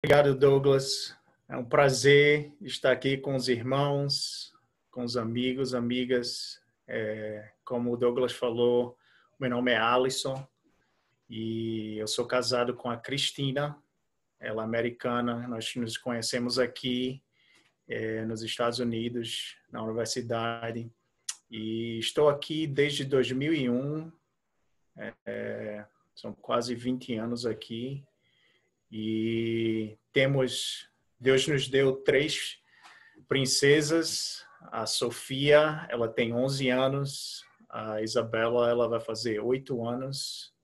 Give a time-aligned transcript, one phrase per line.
[0.00, 1.16] Obrigado, Douglas.
[1.48, 4.54] É um prazer estar aqui com os irmãos,
[4.92, 6.62] com os amigos, amigas.
[6.86, 8.96] É, como o Douglas falou,
[9.40, 10.46] meu nome é Alisson
[11.28, 13.76] e eu sou casado com a Cristina.
[14.38, 15.48] Ela é americana.
[15.48, 17.20] Nós nos conhecemos aqui
[17.88, 20.88] é, nos Estados Unidos, na universidade.
[21.50, 24.12] E estou aqui desde 2001.
[25.26, 25.84] É,
[26.14, 28.06] são quase 20 anos aqui
[28.90, 30.88] e temos,
[31.18, 32.58] Deus nos deu três
[33.26, 34.44] princesas.
[34.72, 37.44] A Sofia, ela tem 11 anos.
[37.68, 40.54] A Isabela, ela vai fazer 8 anos.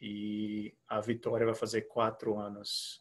[0.00, 3.00] E a Vitória vai fazer 4 anos.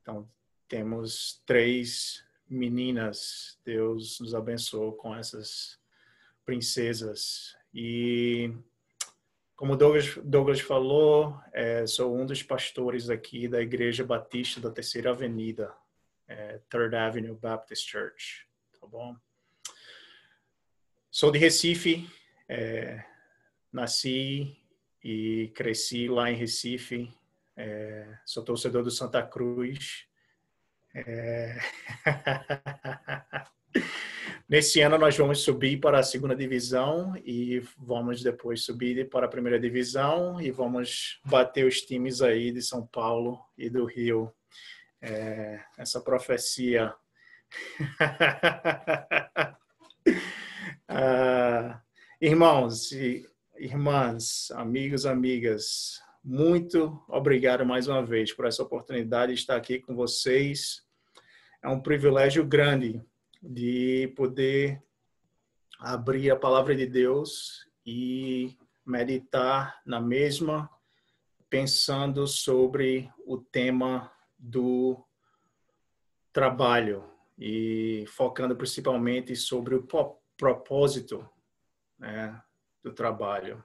[0.00, 0.28] Então,
[0.68, 3.58] temos três meninas.
[3.64, 5.78] Deus nos abençoou com essas
[6.44, 7.56] princesas.
[7.74, 8.52] E
[9.60, 15.10] como Douglas, Douglas falou, é, sou um dos pastores aqui da Igreja Batista da Terceira
[15.10, 15.70] Avenida,
[16.26, 18.46] é, Third Avenue Baptist Church,
[18.80, 19.14] tá bom?
[21.10, 22.08] Sou de Recife,
[22.48, 23.04] é,
[23.70, 24.56] nasci
[25.04, 27.12] e cresci lá em Recife,
[27.54, 30.06] é, sou torcedor do Santa Cruz.
[34.50, 39.28] Nesse ano nós vamos subir para a segunda divisão e vamos depois subir para a
[39.28, 44.34] primeira divisão e vamos bater os times aí de São Paulo e do Rio.
[45.00, 46.92] É, essa profecia.
[50.88, 51.80] ah,
[52.20, 53.24] irmãos e
[53.56, 59.94] irmãs, amigos, amigas, muito obrigado mais uma vez por essa oportunidade de estar aqui com
[59.94, 60.82] vocês.
[61.62, 63.00] É um privilégio grande
[63.40, 64.82] de poder
[65.78, 70.70] abrir a palavra de Deus e meditar na mesma,
[71.48, 75.02] pensando sobre o tema do
[76.32, 77.04] trabalho
[77.38, 79.88] e focando principalmente sobre o
[80.36, 81.28] propósito
[81.98, 82.40] né,
[82.82, 83.64] do trabalho.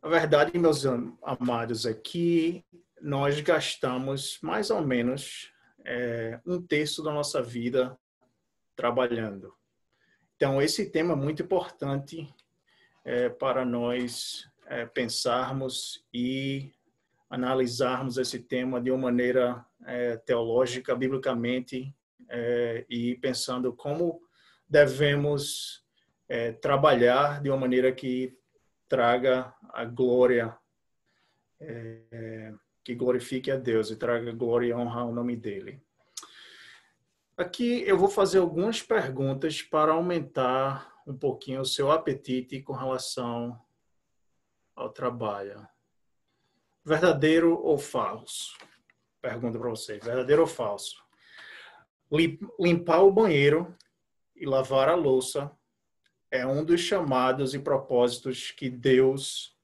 [0.00, 0.84] A verdade, meus
[1.22, 2.64] amados, é que
[3.00, 5.52] nós gastamos mais ou menos
[5.84, 7.98] é, um terço da nossa vida
[8.76, 9.54] trabalhando.
[10.36, 12.32] Então, esse tema é muito importante
[13.04, 16.72] é, para nós é, pensarmos e
[17.28, 21.94] analisarmos esse tema de uma maneira é, teológica, biblicamente,
[22.28, 24.20] é, e pensando como
[24.68, 25.84] devemos
[26.28, 28.36] é, trabalhar de uma maneira que
[28.88, 30.56] traga a glória
[32.88, 35.78] que glorifique a Deus e traga glória e honra ao nome dele.
[37.36, 43.62] Aqui eu vou fazer algumas perguntas para aumentar um pouquinho o seu apetite com relação
[44.74, 45.68] ao trabalho.
[46.82, 48.56] Verdadeiro ou falso?
[49.20, 50.96] Pergunta para você, verdadeiro ou falso?
[52.58, 53.76] Limpar o banheiro
[54.34, 55.54] e lavar a louça
[56.30, 59.54] é um dos chamados e propósitos que Deus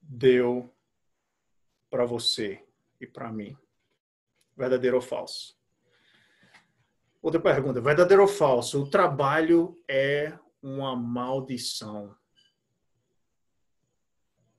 [0.00, 0.72] deu
[1.90, 2.64] para você
[3.00, 3.56] e para mim?
[4.56, 5.56] Verdadeiro ou falso?
[7.22, 8.82] Outra pergunta: verdadeiro ou falso?
[8.82, 12.14] O trabalho é uma maldição.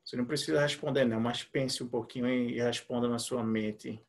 [0.03, 4.01] Você não precisa responder, não, mas pense um pouquinho e responda na sua mente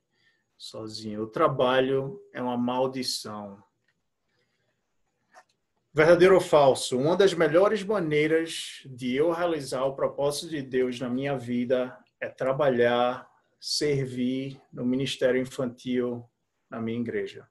[0.57, 1.23] sozinho.
[1.23, 3.63] O trabalho é uma maldição.
[5.93, 6.97] Verdadeiro ou falso?
[6.97, 12.29] Uma das melhores maneiras de eu realizar o propósito de Deus na minha vida é
[12.29, 13.29] trabalhar,
[13.61, 16.29] servir no ministério infantil
[16.69, 17.49] na minha igreja.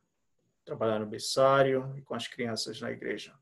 [0.66, 3.34] Trabalhar no berçário e com as crianças na igreja.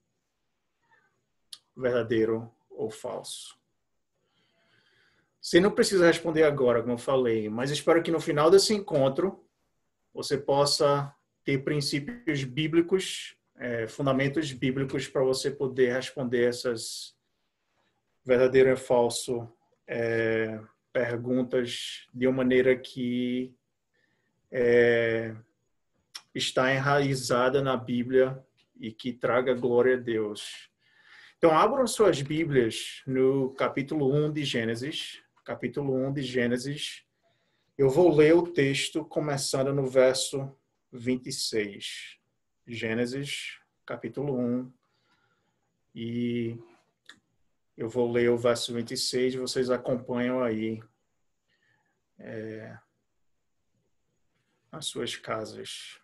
[1.75, 3.57] Verdadeiro ou falso?
[5.41, 9.47] Você não precisa responder agora, como eu falei, mas espero que no final desse encontro
[10.13, 11.13] você possa
[11.43, 17.15] ter princípios bíblicos, é, fundamentos bíblicos para você poder responder essas
[18.25, 19.47] verdadeiro ou falso
[19.87, 20.59] é,
[20.95, 23.53] perguntas de uma maneira que
[24.49, 25.35] é,
[26.33, 28.41] está enraizada na Bíblia
[28.79, 30.69] e que traga glória a Deus.
[31.37, 35.21] Então, abram suas Bíblias no capítulo 1 de Gênesis.
[35.43, 37.03] Capítulo 1 de Gênesis.
[37.77, 40.49] Eu vou ler o texto começando no verso
[40.93, 42.17] 26.
[42.65, 44.71] Gênesis, capítulo 1.
[45.93, 46.57] E
[47.77, 50.81] eu vou ler o verso 26 e vocês acompanham aí
[52.19, 52.77] é,
[54.71, 55.99] nas suas casas.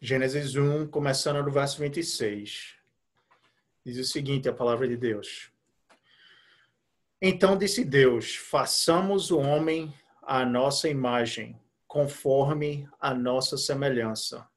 [0.00, 2.76] Gênesis 1, começando no verso 26.
[3.84, 5.50] Diz o seguinte: a palavra de Deus.
[7.20, 14.48] Então disse Deus: façamos o homem à nossa imagem, conforme a nossa semelhança.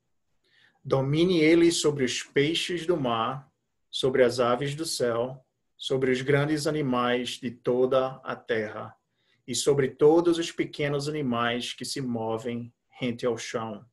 [0.83, 3.49] Domine ele sobre os peixes do mar,
[3.89, 5.45] sobre as aves do céu,
[5.77, 8.95] sobre os grandes animais de toda a terra
[9.47, 13.85] e sobre todos os pequenos animais que se movem rente ao chão.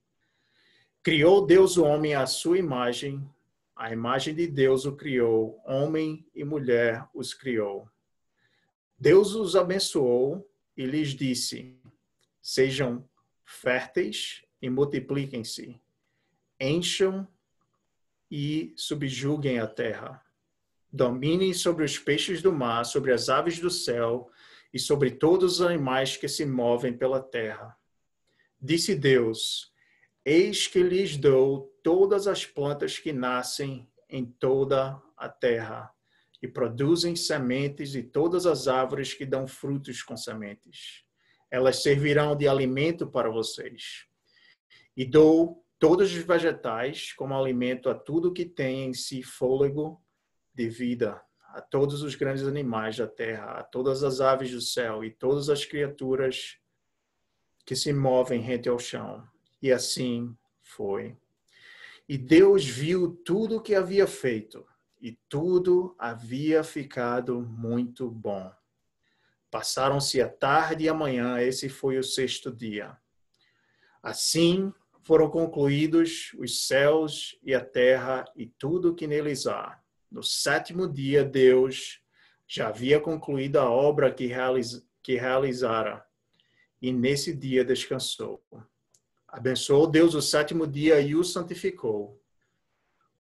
[1.03, 3.29] Criou Deus o homem à sua imagem,
[3.75, 7.89] a imagem de Deus o criou, homem e mulher os criou.
[8.99, 11.81] Deus os abençoou e lhes disse:
[12.43, 13.09] Sejam
[13.45, 15.81] férteis e multipliquem-se,
[16.61, 17.27] encham
[18.31, 20.23] e subjuguem a terra.
[20.93, 24.31] Dominem sobre os peixes do mar, sobre as aves do céu
[24.73, 27.77] e sobre todos os animais que se movem pela terra.
[28.61, 29.73] Disse Deus:
[30.25, 35.93] Eis que lhes dou todas as plantas que nascem em toda a terra
[36.43, 41.05] e produzem sementes e todas as árvores que dão frutos com sementes.
[41.51, 44.07] Elas servirão de alimento para vocês.
[44.97, 50.03] E dou todos os vegetais como alimento a tudo que tem em si fôlego
[50.55, 51.21] de vida,
[51.53, 55.49] a todos os grandes animais da terra, a todas as aves do céu e todas
[55.49, 56.59] as criaturas
[57.65, 59.27] que se movem rente ao chão.
[59.61, 61.17] E assim foi.
[62.09, 64.67] E Deus viu tudo o que havia feito,
[65.01, 68.53] e tudo havia ficado muito bom.
[69.51, 72.97] Passaram-se a tarde e a manhã, esse foi o sexto dia.
[74.03, 79.80] Assim foram concluídos os céus e a terra e tudo o que neles há.
[80.11, 82.01] No sétimo dia, Deus
[82.47, 86.05] já havia concluído a obra que, realiz, que realizara,
[86.83, 88.43] e nesse dia descansou.
[89.29, 92.21] Abençoou Deus o sétimo dia e o santificou,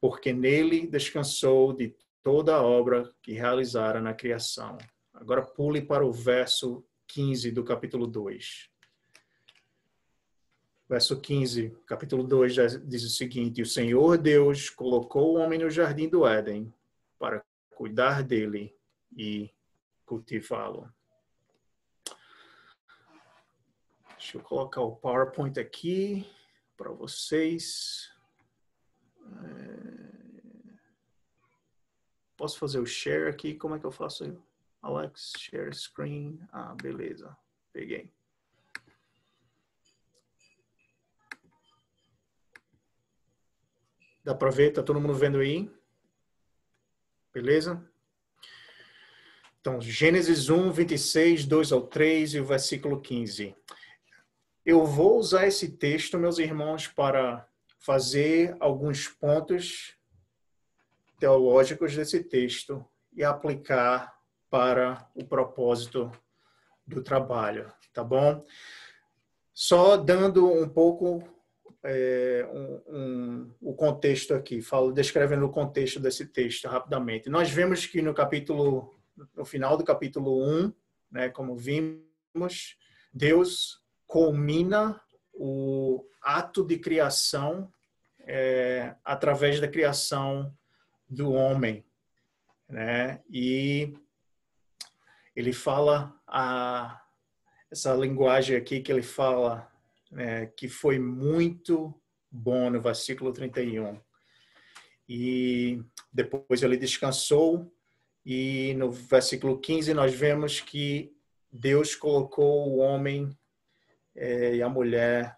[0.00, 1.94] porque nele descansou de
[2.24, 4.76] toda a obra que realizara na criação.
[5.14, 8.68] Agora pule para o verso 15 do capítulo 2.
[10.88, 16.08] Verso 15, capítulo 2 diz o seguinte: O Senhor Deus colocou o homem no jardim
[16.08, 16.74] do Éden
[17.20, 18.74] para cuidar dele
[19.14, 19.52] e
[20.06, 20.90] cultivá-lo.
[24.16, 26.26] Deixa eu colocar o PowerPoint aqui
[26.78, 28.10] para vocês.
[29.20, 30.78] É,
[32.38, 33.54] posso fazer o share aqui?
[33.54, 34.42] Como é que eu faço?
[34.80, 36.40] Alex, share screen.
[36.50, 37.36] Ah, beleza.
[37.70, 38.10] Peguei.
[44.24, 44.72] Dá para ver?
[44.72, 45.70] Tá todo mundo vendo aí?
[47.32, 47.80] Beleza?
[49.60, 53.54] Então, Gênesis 1, 26, 2 ao 3 e o versículo 15.
[54.64, 57.46] Eu vou usar esse texto, meus irmãos, para
[57.78, 59.96] fazer alguns pontos
[61.18, 64.18] teológicos desse texto e aplicar
[64.48, 66.10] para o propósito
[66.86, 68.44] do trabalho, tá bom?
[69.52, 71.22] Só dando um pouco
[71.82, 77.30] é, um, um, o contexto aqui, falo descrevendo o contexto desse texto rapidamente.
[77.30, 78.94] Nós vemos que no capítulo,
[79.34, 80.72] no final do capítulo 1,
[81.10, 82.76] né, como vimos,
[83.12, 85.00] Deus culmina
[85.32, 87.72] o ato de criação
[88.20, 90.54] é, através da criação
[91.08, 91.84] do homem,
[92.68, 93.20] né?
[93.28, 93.94] E
[95.34, 97.02] ele fala a
[97.70, 99.70] essa linguagem aqui que ele fala
[100.10, 101.94] né, que foi muito
[102.30, 104.00] bom no versículo 31.
[105.08, 107.72] E depois ele descansou
[108.24, 111.12] e no versículo 15 nós vemos que
[111.52, 113.36] Deus colocou o homem
[114.14, 115.36] é, e a mulher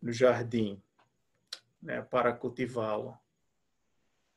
[0.00, 0.80] no jardim
[1.82, 3.16] né, para cultivá-lo.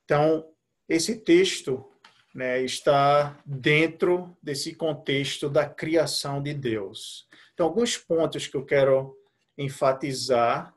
[0.06, 0.50] Então,
[0.88, 1.86] esse texto
[2.34, 7.28] né, está dentro desse contexto da criação de Deus.
[7.54, 9.18] Então, alguns pontos que eu quero
[9.58, 10.76] enfatizar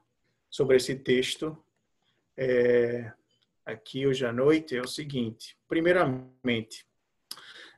[0.48, 1.56] sobre esse texto
[2.36, 3.12] é,
[3.64, 6.86] aqui hoje à noite é o seguinte: primeiramente,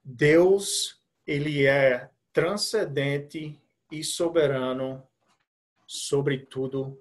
[0.04, 5.06] Deus ele é transcendente e soberano
[5.86, 7.00] sobre tudo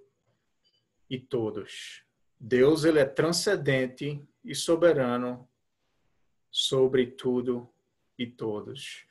[1.09, 2.03] e todos.
[2.39, 5.47] Deus ele é transcendente e soberano
[6.49, 7.71] sobre tudo
[8.17, 9.05] e todos.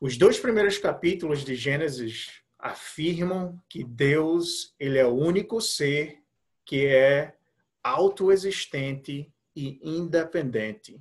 [0.00, 6.22] Os dois primeiros capítulos de Gênesis afirmam que Deus ele é o único ser
[6.64, 7.36] que é
[7.82, 10.98] autoexistente e independente.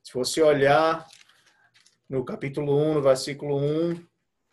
[0.00, 1.04] Se você olhar
[2.08, 4.06] no capítulo 1, no versículo 1,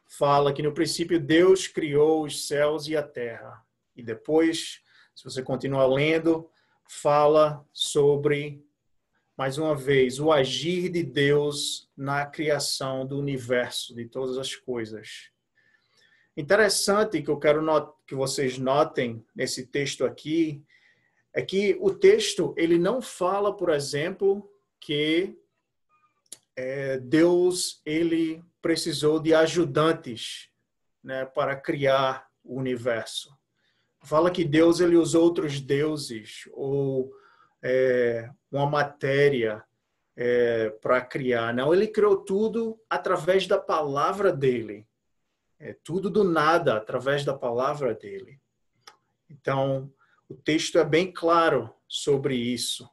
[0.07, 3.63] fala que no princípio Deus criou os céus e a terra.
[3.95, 4.81] E depois,
[5.13, 6.49] se você continuar lendo,
[6.83, 8.65] fala sobre
[9.37, 15.32] mais uma vez, o agir de Deus na criação do universo, de todas as coisas.
[16.35, 17.61] Interessante que eu quero
[18.07, 20.63] que vocês notem nesse texto aqui
[21.33, 24.49] é que o texto ele não fala, por exemplo,
[24.79, 25.37] que
[26.55, 30.49] é, Deus ele precisou de ajudantes
[31.03, 33.35] né, para criar o universo.
[34.03, 37.11] Fala que Deus ele usou outros deuses ou
[37.61, 39.63] é, uma matéria
[40.15, 41.53] é, para criar.
[41.53, 44.85] Não, ele criou tudo através da palavra dele.
[45.63, 48.37] É tudo do nada através da palavra dele.
[49.29, 49.89] Então,
[50.27, 52.89] o texto é bem claro sobre isso,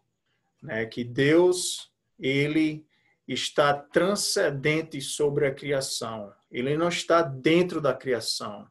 [0.63, 0.87] né?
[0.87, 2.87] Que Deus ele
[3.27, 6.33] está transcendente sobre a criação.
[6.49, 8.71] Ele não está dentro da criação.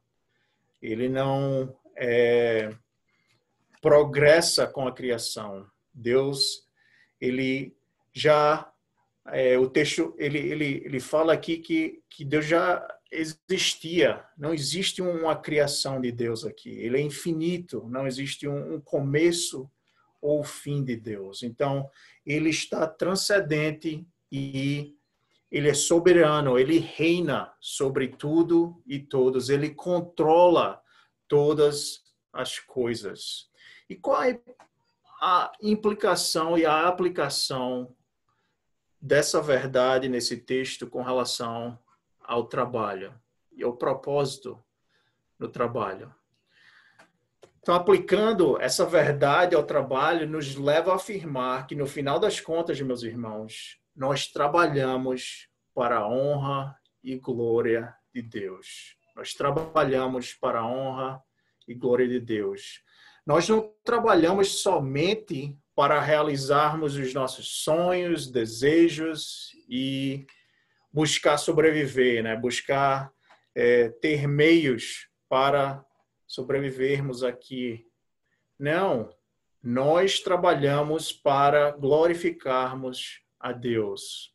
[0.81, 2.73] Ele não é,
[3.81, 5.69] progressa com a criação.
[5.93, 6.65] Deus,
[7.19, 7.75] ele
[8.13, 8.71] já
[9.25, 15.01] é, o texto ele, ele, ele fala aqui que, que Deus já existia, não existe
[15.01, 16.69] uma criação de Deus aqui.
[16.69, 19.69] Ele é infinito, não existe um, começo
[20.21, 21.43] ou fim de Deus.
[21.43, 21.89] Então,
[22.25, 24.95] ele está transcendente e
[25.51, 30.79] ele é soberano, ele reina sobre tudo e todos, ele controla
[31.27, 33.49] todas as coisas.
[33.89, 34.39] E qual é
[35.21, 37.95] a implicação e a aplicação
[39.01, 41.79] dessa verdade nesse texto com relação
[42.29, 43.12] ao trabalho
[43.51, 44.63] e ao propósito
[45.39, 46.13] do trabalho.
[47.59, 52.79] Então, aplicando essa verdade ao trabalho, nos leva a afirmar que, no final das contas,
[52.81, 58.95] meus irmãos, nós trabalhamos para a honra e glória de Deus.
[59.15, 61.21] Nós trabalhamos para a honra
[61.67, 62.83] e glória de Deus.
[63.25, 70.27] Nós não trabalhamos somente para realizarmos os nossos sonhos, desejos e
[70.91, 72.36] buscar sobreviver, né?
[72.36, 73.12] buscar
[73.55, 75.84] é, ter meios para
[76.27, 77.86] sobrevivermos aqui.
[78.58, 79.13] Não,
[79.62, 84.34] nós trabalhamos para glorificarmos a Deus.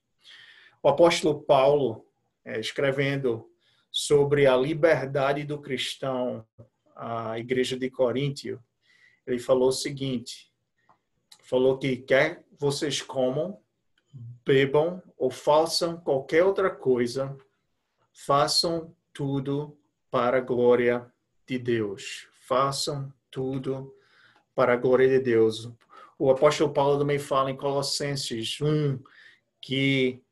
[0.82, 2.06] O apóstolo Paulo,
[2.44, 3.50] é, escrevendo
[3.90, 6.46] sobre a liberdade do cristão
[6.94, 8.62] à igreja de Coríntio,
[9.26, 10.52] ele falou o seguinte:
[11.42, 13.58] falou que quer vocês comam,
[14.44, 17.36] bebam ou façam qualquer outra coisa,
[18.12, 19.76] façam tudo
[20.10, 21.06] para a glória
[21.46, 22.28] de Deus.
[22.46, 23.94] Façam tudo
[24.54, 25.70] para a glória de Deus.
[26.18, 28.98] O apóstolo Paulo também fala em Colossenses 1
[29.60, 30.22] que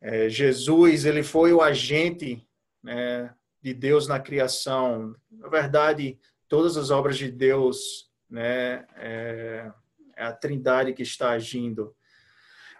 [0.00, 2.46] é, Jesus ele foi o agente
[2.82, 5.16] né, de Deus na criação.
[5.30, 9.72] Na verdade, todas as obras de Deus, né, é,
[10.16, 11.94] é a Trindade que está agindo.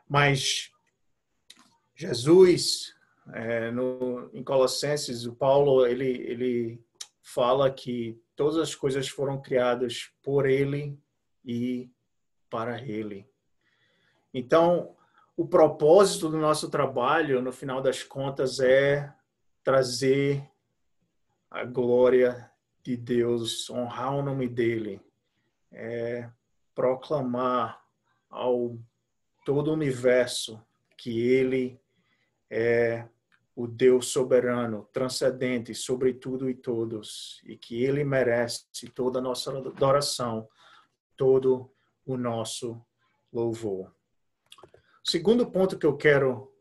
[0.08, 0.71] Mas
[2.02, 2.96] Jesus,
[3.32, 6.84] é, no, em Colossenses, o Paulo ele, ele
[7.22, 10.98] fala que todas as coisas foram criadas por ele
[11.44, 11.88] e
[12.50, 13.24] para ele.
[14.34, 14.96] Então,
[15.36, 19.14] o propósito do nosso trabalho, no final das contas, é
[19.62, 20.44] trazer
[21.48, 22.50] a glória
[22.82, 25.00] de Deus, honrar o nome dele,
[25.70, 26.28] é
[26.74, 27.80] proclamar
[28.28, 28.76] ao
[29.44, 30.60] todo o universo
[30.96, 31.80] que ele
[32.54, 33.08] é
[33.56, 39.56] o Deus soberano, transcendente sobre tudo e todos, e que Ele merece toda a nossa
[39.56, 40.46] adoração,
[41.16, 41.70] todo
[42.04, 42.78] o nosso
[43.32, 43.90] louvor.
[45.04, 46.52] O segundo ponto que eu quero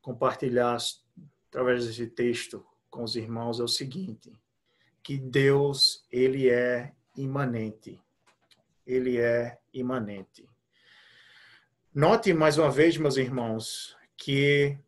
[0.00, 0.78] compartilhar
[1.48, 4.32] através desse texto com os irmãos é o seguinte:
[5.02, 8.00] que Deus ele é imanente.
[8.86, 10.48] Ele é imanente.
[11.92, 14.78] Note mais uma vez, meus irmãos, que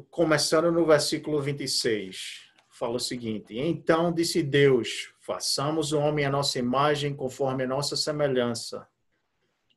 [0.00, 6.58] começando no versículo 26, fala o seguinte: Então disse Deus: façamos o homem a nossa
[6.58, 8.86] imagem, conforme a nossa semelhança.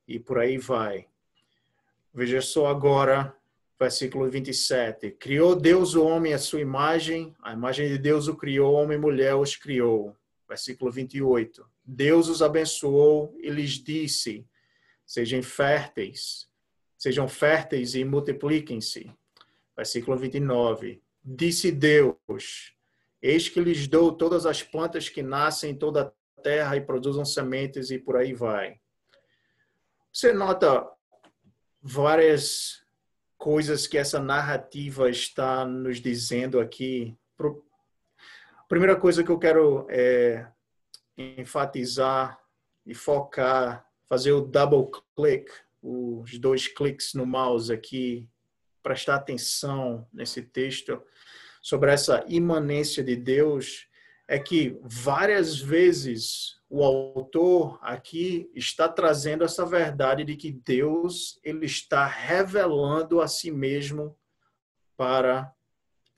[0.08, 1.08] E por aí vai.
[2.14, 3.36] Veja só agora,
[3.80, 5.12] versículo 27.
[5.12, 9.02] Criou Deus o homem à sua imagem, a imagem de Deus o criou, homem e
[9.02, 10.16] mulher os criou.
[10.48, 11.66] Versículo 28.
[11.84, 14.46] Deus os abençoou e lhes disse:
[15.06, 16.48] Sejam férteis,
[16.98, 19.14] sejam férteis e multipliquem-se
[19.76, 21.02] versículo 29.
[21.24, 22.74] Disse Deus:
[23.22, 27.26] Eis que lhes dou todas as plantas que nascem em toda a terra e produzam
[27.26, 28.80] sementes e por aí vai.
[30.12, 30.88] Você nota
[31.82, 32.86] várias
[33.38, 37.18] coisas que essa narrativa está nos dizendo aqui.
[38.58, 40.48] A primeira coisa que eu quero é,
[41.18, 42.40] enfatizar
[42.86, 45.52] e focar, fazer o double click,
[45.82, 48.28] os dois cliques no mouse aqui,
[48.86, 51.02] prestar atenção nesse texto
[51.60, 53.88] sobre essa imanência de Deus,
[54.28, 61.66] é que várias vezes o autor aqui está trazendo essa verdade de que Deus ele
[61.66, 64.16] está revelando a si mesmo
[64.96, 65.52] para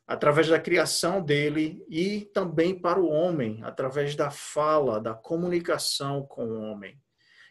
[0.06, 6.46] através da criação dele e também para o homem, através da fala, da comunicação com
[6.46, 7.02] o homem.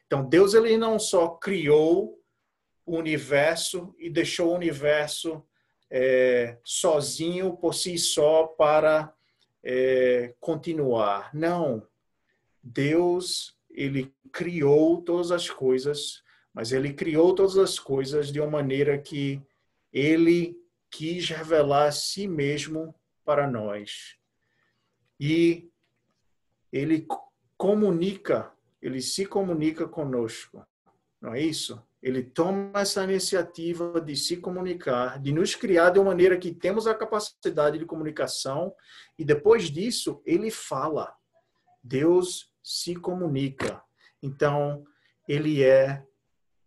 [0.07, 2.19] Então, Deus ele não só criou
[2.87, 5.45] o universo e deixou o universo
[5.91, 9.13] é, sozinho por si só para
[9.63, 11.35] é, continuar.
[11.35, 11.87] Não.
[12.63, 16.23] Deus ele criou todas as coisas,
[16.55, 19.43] mas ele criou todas as coisas de uma maneira que
[19.93, 20.57] ele
[20.91, 24.17] quis revelar a si mesmo para nós.
[25.21, 25.71] E
[26.73, 27.07] ele
[27.57, 30.67] comunica, ele se comunica conosco.
[31.21, 31.83] Não é isso?
[32.03, 36.87] Ele toma essa iniciativa de se comunicar, de nos criar de uma maneira que temos
[36.87, 38.75] a capacidade de comunicação
[39.19, 41.15] e depois disso ele fala.
[41.83, 43.83] Deus se comunica.
[44.23, 44.85] Então,
[45.29, 46.05] ele é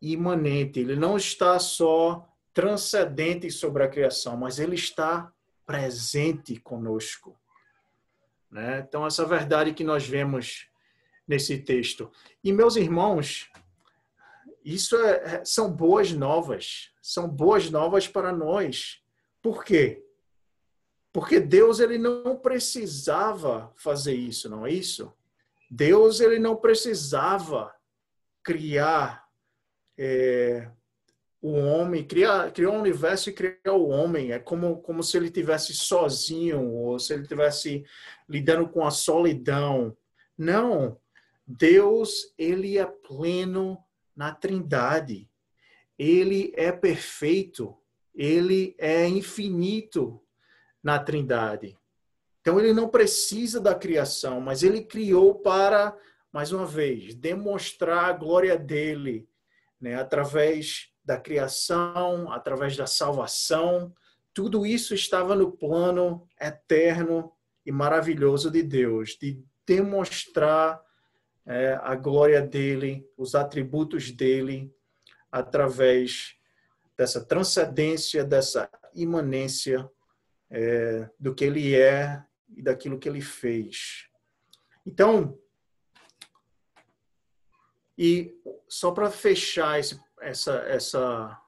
[0.01, 5.31] imanente, ele não está só transcendente sobre a criação, mas ele está
[5.65, 7.37] presente conosco.
[8.49, 8.83] Né?
[8.87, 10.67] Então, essa verdade que nós vemos
[11.27, 12.11] nesse texto.
[12.43, 13.49] E, meus irmãos,
[14.73, 16.91] isso é, é, são boas novas.
[17.01, 19.01] São boas novas para nós.
[19.41, 20.03] Por quê?
[21.11, 25.11] Porque Deus ele não precisava fazer isso, não é isso?
[25.71, 27.73] Deus ele não precisava
[28.43, 29.27] criar
[29.97, 30.69] é,
[31.41, 34.31] o homem, criar, criar um universo e criar o homem.
[34.31, 37.83] É como, como se ele tivesse sozinho, ou se ele tivesse
[38.27, 39.95] lidando com a solidão.
[40.37, 40.99] Não.
[41.45, 43.83] Deus, ele é pleno
[44.19, 45.29] na trindade.
[45.97, 47.77] Ele é perfeito.
[48.13, 50.21] Ele é infinito
[50.83, 51.77] na trindade.
[52.41, 55.97] Então, ele não precisa da criação, mas ele criou para,
[56.33, 59.25] mais uma vez, demonstrar a glória dele,
[59.79, 63.95] né, através da criação, através da salvação,
[64.33, 67.31] tudo isso estava no plano eterno
[67.65, 70.81] e maravilhoso de Deus, de demonstrar
[71.49, 74.71] é, a glória dele, os atributos dele,
[75.31, 76.37] através
[76.95, 79.89] dessa transcendência, dessa imanência
[80.51, 82.23] é, do que ele é
[82.55, 84.07] e daquilo que ele fez.
[84.85, 85.39] Então,
[87.97, 91.41] e só para fechar esse essa, essa,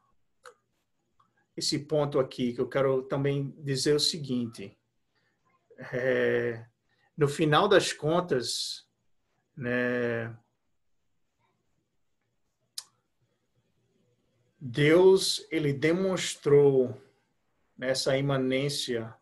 [1.56, 4.78] esse ponto aqui, que eu quero também dizer o seguinte.
[5.94, 6.66] É,
[7.18, 8.88] no final das contas,
[9.62, 10.36] né,
[14.60, 17.02] Deus ele demonstrou
[17.78, 19.14] nessa imanência,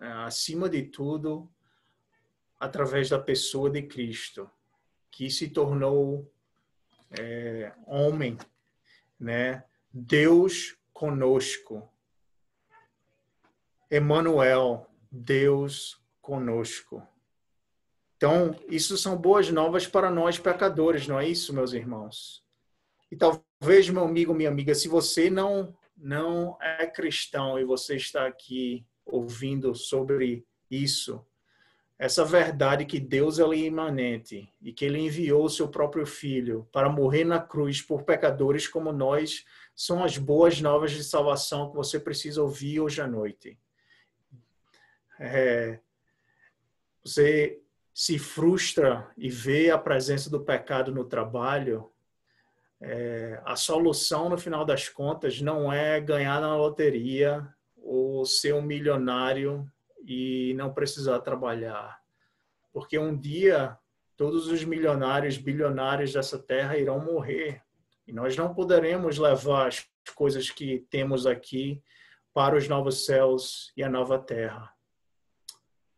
[0.00, 1.48] é, acima de tudo,
[2.58, 4.50] através da pessoa de Cristo,
[5.10, 6.30] que se tornou
[7.18, 8.36] é, homem
[9.18, 9.64] né?
[9.92, 11.88] Deus conosco.
[13.90, 17.06] Emmanuel, Deus conosco.
[18.16, 22.42] Então, isso são boas novas para nós pecadores, não é isso, meus irmãos?
[23.10, 28.26] E talvez, meu amigo, minha amiga, se você não não é cristão e você está
[28.26, 31.24] aqui ouvindo sobre isso,
[31.98, 36.90] essa verdade que Deus é imanente e que ele enviou o seu próprio filho para
[36.90, 41.98] morrer na cruz por pecadores como nós, são as boas novas de salvação que você
[41.98, 43.58] precisa ouvir hoje à noite.
[45.18, 45.80] É,
[47.02, 47.62] você
[47.96, 51.90] se frustra e vê a presença do pecado no trabalho,
[52.78, 58.60] é, a solução, no final das contas, não é ganhar na loteria ou ser um
[58.60, 59.66] milionário
[60.06, 61.98] e não precisar trabalhar.
[62.70, 63.78] Porque um dia
[64.14, 67.62] todos os milionários, bilionários dessa terra irão morrer.
[68.06, 71.82] E nós não poderemos levar as coisas que temos aqui
[72.34, 74.75] para os novos céus e a nova terra.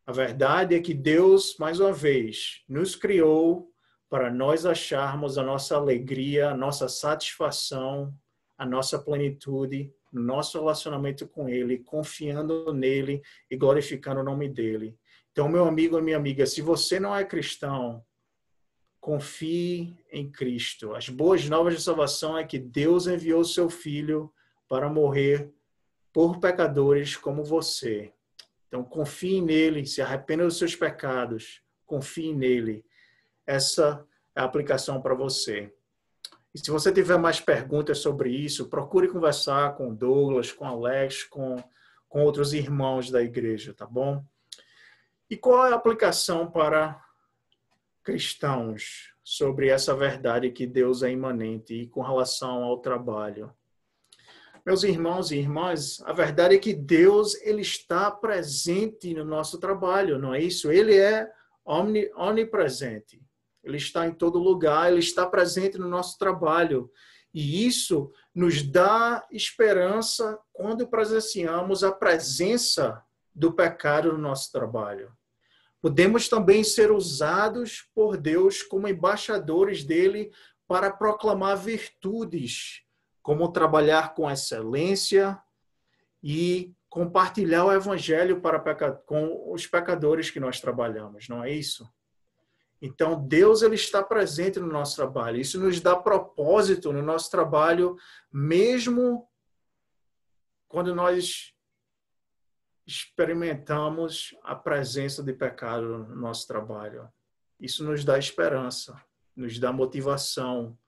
[0.08, 3.70] A verdade é que Deus, mais uma vez, nos criou
[4.08, 8.14] para nós acharmos a nossa alegria, a nossa satisfação,
[8.56, 14.96] a nossa plenitude no nosso relacionamento com Ele, confiando nele e glorificando o nome dele.
[15.30, 18.02] Então, meu amigo e minha amiga, se você não é cristão,
[18.98, 20.94] confie em Cristo.
[20.94, 24.32] As boas novas de salvação é que Deus enviou seu Filho
[24.66, 25.52] para morrer
[26.14, 28.10] por pecadores como você.
[28.68, 32.84] Então, confie nele, se arrependa dos seus pecados, confie nele.
[33.46, 35.72] Essa é a aplicação para você.
[36.54, 41.56] E se você tiver mais perguntas sobre isso, procure conversar com Douglas, com Alex, com,
[42.08, 44.24] com outros irmãos da igreja, tá bom?
[45.30, 47.02] E qual é a aplicação para
[48.02, 53.52] cristãos sobre essa verdade que Deus é imanente e com relação ao trabalho?
[54.68, 60.18] Meus irmãos e irmãs, a verdade é que Deus ele está presente no nosso trabalho,
[60.18, 60.70] não é isso?
[60.70, 61.26] Ele é
[61.64, 63.18] onipresente.
[63.64, 66.92] Ele está em todo lugar, ele está presente no nosso trabalho.
[67.32, 73.02] E isso nos dá esperança quando presenciamos a presença
[73.34, 75.10] do pecado no nosso trabalho.
[75.80, 80.30] Podemos também ser usados por Deus como embaixadores dele
[80.66, 82.86] para proclamar virtudes,
[83.28, 85.38] como trabalhar com excelência
[86.22, 88.58] e compartilhar o evangelho para
[89.04, 91.86] com os pecadores que nós trabalhamos, não é isso?
[92.80, 95.38] Então, Deus ele está presente no nosso trabalho.
[95.38, 97.98] Isso nos dá propósito no nosso trabalho,
[98.32, 99.28] mesmo
[100.66, 101.52] quando nós
[102.86, 107.06] experimentamos a presença de pecado no nosso trabalho.
[107.60, 108.98] Isso nos dá esperança,
[109.36, 110.78] nos dá motivação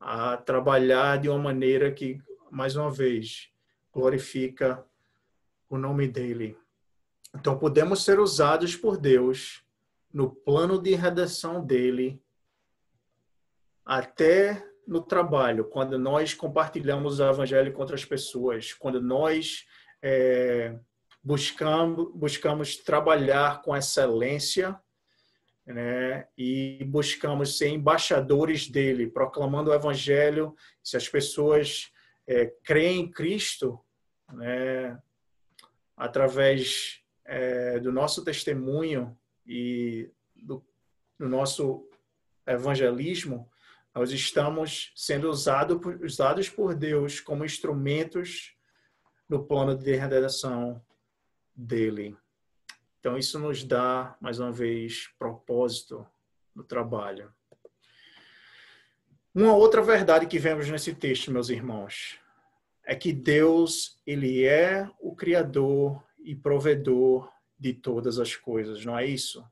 [0.00, 3.50] a trabalhar de uma maneira que, mais uma vez,
[3.92, 4.82] glorifica
[5.68, 6.56] o nome dele.
[7.34, 9.62] Então, podemos ser usados por Deus
[10.12, 12.20] no plano de redenção dele,
[13.84, 19.66] até no trabalho, quando nós compartilhamos o evangelho com outras pessoas, quando nós
[20.02, 20.76] é,
[21.22, 24.80] buscamos, buscamos trabalhar com excelência
[25.72, 30.54] né, e buscamos ser embaixadores dele, proclamando o evangelho.
[30.82, 31.92] Se as pessoas
[32.26, 33.80] é, creem em Cristo,
[34.32, 34.98] né,
[35.96, 40.64] através é, do nosso testemunho, e do,
[41.18, 41.88] no nosso
[42.46, 43.50] evangelismo,
[43.94, 48.54] nós estamos sendo usado por, usados por Deus como instrumentos
[49.28, 50.80] no plano de redenção
[51.54, 52.16] dele.
[53.00, 56.06] Então, isso nos dá, mais uma vez, propósito
[56.54, 57.32] no trabalho.
[59.34, 62.18] Uma outra verdade que vemos nesse texto, meus irmãos,
[62.84, 69.06] é que Deus, ele é o criador e provedor de todas as coisas, não é
[69.06, 69.42] isso?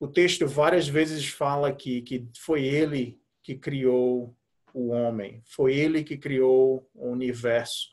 [0.00, 4.34] O texto várias vezes fala aqui que foi ele que criou
[4.72, 7.90] o homem, foi ele que criou o universo.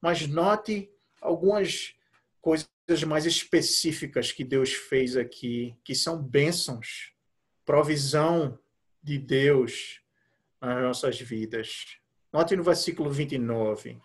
[0.00, 1.94] Mas note algumas
[2.40, 2.71] coisas
[3.04, 7.12] mais específicas que Deus fez aqui, que são bênçãos,
[7.64, 8.58] provisão
[9.00, 10.00] de Deus
[10.60, 11.98] nas nossas vidas.
[12.32, 14.00] Note no versículo 29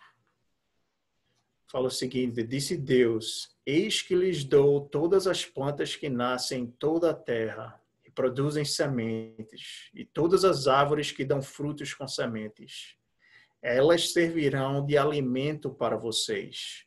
[1.68, 6.66] fala o seguinte: Disse Deus: Eis que lhes dou todas as plantas que nascem em
[6.66, 12.96] toda a terra e produzem sementes, e todas as árvores que dão frutos com sementes.
[13.60, 16.86] Elas servirão de alimento para vocês.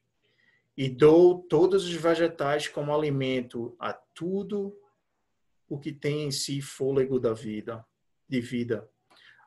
[0.77, 4.75] E dou todos os vegetais como alimento a tudo
[5.67, 7.85] o que tem em si fôlego da vida,
[8.27, 8.89] de vida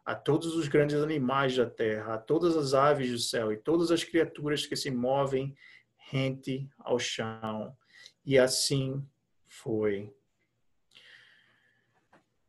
[0.04, 3.90] a todos os grandes animais da terra, a todas as aves do céu e todas
[3.90, 5.56] as criaturas que se movem
[5.96, 7.74] rente ao chão.
[8.24, 9.02] E assim
[9.46, 10.12] foi.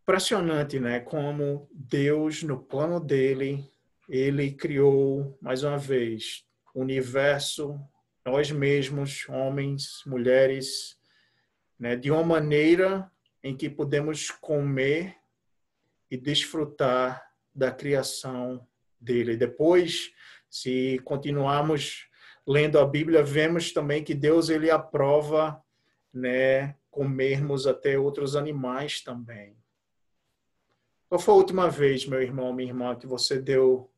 [0.02, 1.00] Impressionante, né?
[1.00, 3.66] Como Deus, no plano dele,
[4.10, 7.80] ele criou, mais uma vez, o universo,
[8.26, 10.98] nós mesmos, homens, mulheres,
[11.78, 11.96] né?
[11.96, 13.10] de uma maneira
[13.44, 15.16] em que podemos comer
[16.10, 18.68] e desfrutar da criação
[19.00, 19.38] dele.
[19.38, 20.12] Depois,
[20.50, 22.10] se continuarmos
[22.48, 25.62] lendo a Bíblia, vemos também que Deus ele aprova,
[26.14, 29.56] né, comermos até outros animais também.
[31.10, 33.92] Qual foi a última vez, meu irmão, minha irmã, que você deu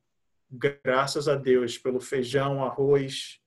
[0.50, 3.40] graças a Deus pelo feijão, arroz,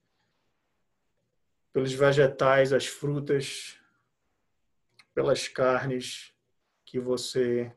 [1.73, 3.77] pelos vegetais, as frutas,
[5.13, 6.33] pelas carnes
[6.85, 7.73] que você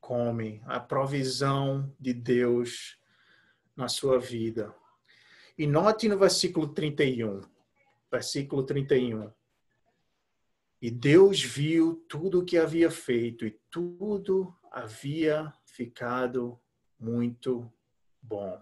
[0.00, 2.98] come, a provisão de Deus
[3.76, 4.74] na sua vida.
[5.56, 7.42] E note no versículo 31,
[8.10, 9.30] versículo 31.
[10.80, 16.58] E Deus viu tudo o que havia feito e tudo havia ficado
[16.98, 17.72] muito
[18.20, 18.60] bom.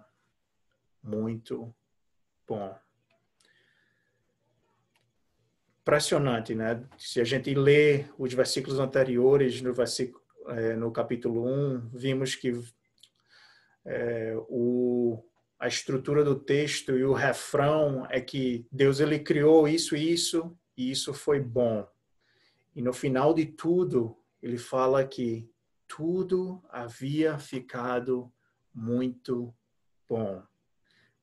[1.02, 1.74] Muito
[2.46, 2.78] bom.
[5.90, 6.84] Impressionante, né?
[6.96, 12.52] Se a gente lê os versículos anteriores, no versículo é, no capítulo 1, vimos que
[13.84, 15.20] é, o,
[15.58, 20.56] a estrutura do texto e o refrão é que Deus ele criou isso e isso,
[20.76, 21.84] e isso foi bom.
[22.72, 25.50] E no final de tudo, ele fala que
[25.88, 28.32] tudo havia ficado
[28.72, 29.52] muito
[30.08, 30.40] bom.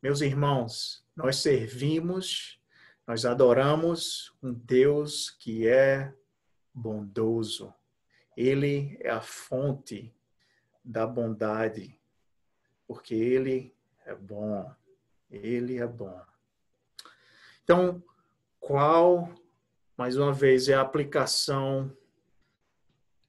[0.03, 2.59] Meus irmãos, nós servimos,
[3.07, 6.13] nós adoramos um Deus que é
[6.73, 7.73] bondoso.
[8.35, 10.13] Ele é a fonte
[10.83, 11.97] da bondade,
[12.85, 13.73] porque ele
[14.05, 14.69] é bom.
[15.31, 16.21] Ele é bom.
[17.63, 18.03] Então,
[18.59, 19.33] qual,
[19.97, 21.95] mais uma vez, é a aplicação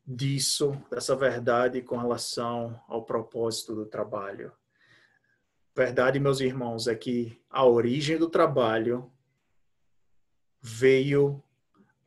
[0.04, 4.52] disso, dessa verdade com relação ao propósito do trabalho?
[5.74, 9.12] Verdade, meus irmãos, é que a origem do trabalho
[10.60, 11.42] veio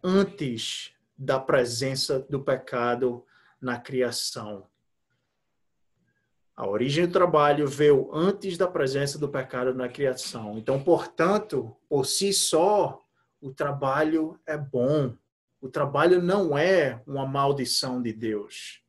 [0.03, 3.25] antes da presença do pecado
[3.61, 4.67] na criação.
[6.55, 10.57] A origem do trabalho veio antes da presença do pecado na criação.
[10.57, 13.03] Então, portanto, por si só,
[13.39, 15.15] o trabalho é bom.
[15.59, 18.83] O trabalho não é uma maldição de Deus,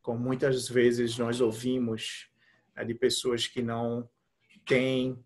[0.00, 2.28] como muitas vezes nós ouvimos
[2.74, 4.08] é, de pessoas que não
[4.66, 5.22] têm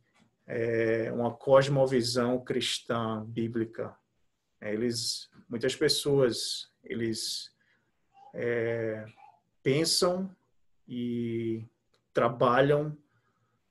[0.46, 3.96] é, uma cosmovisão cristã bíblica.
[4.60, 7.52] É, eles, muitas pessoas, eles
[8.34, 9.04] é,
[9.62, 10.30] pensam
[10.88, 11.64] e
[12.12, 12.96] trabalham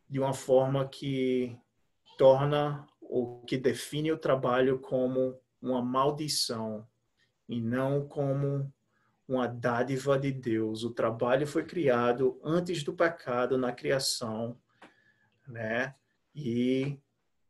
[0.10, 1.58] de uma forma que
[2.18, 6.88] torna o que define o trabalho como uma maldição
[7.48, 8.72] e não como
[9.28, 10.84] uma dádiva de Deus.
[10.84, 14.58] O trabalho foi criado antes do pecado na criação,
[15.48, 15.96] né?
[16.36, 17.00] E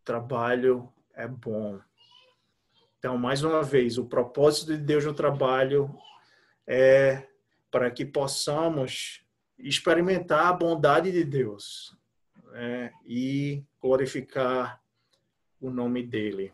[0.04, 1.80] trabalho é bom.
[3.00, 5.98] Então, mais uma vez, o propósito de Deus no trabalho
[6.68, 7.28] é
[7.72, 9.26] para que possamos
[9.58, 11.98] experimentar a bondade de Deus
[12.52, 12.92] né?
[13.06, 14.82] e glorificar
[15.60, 16.54] o nome dele.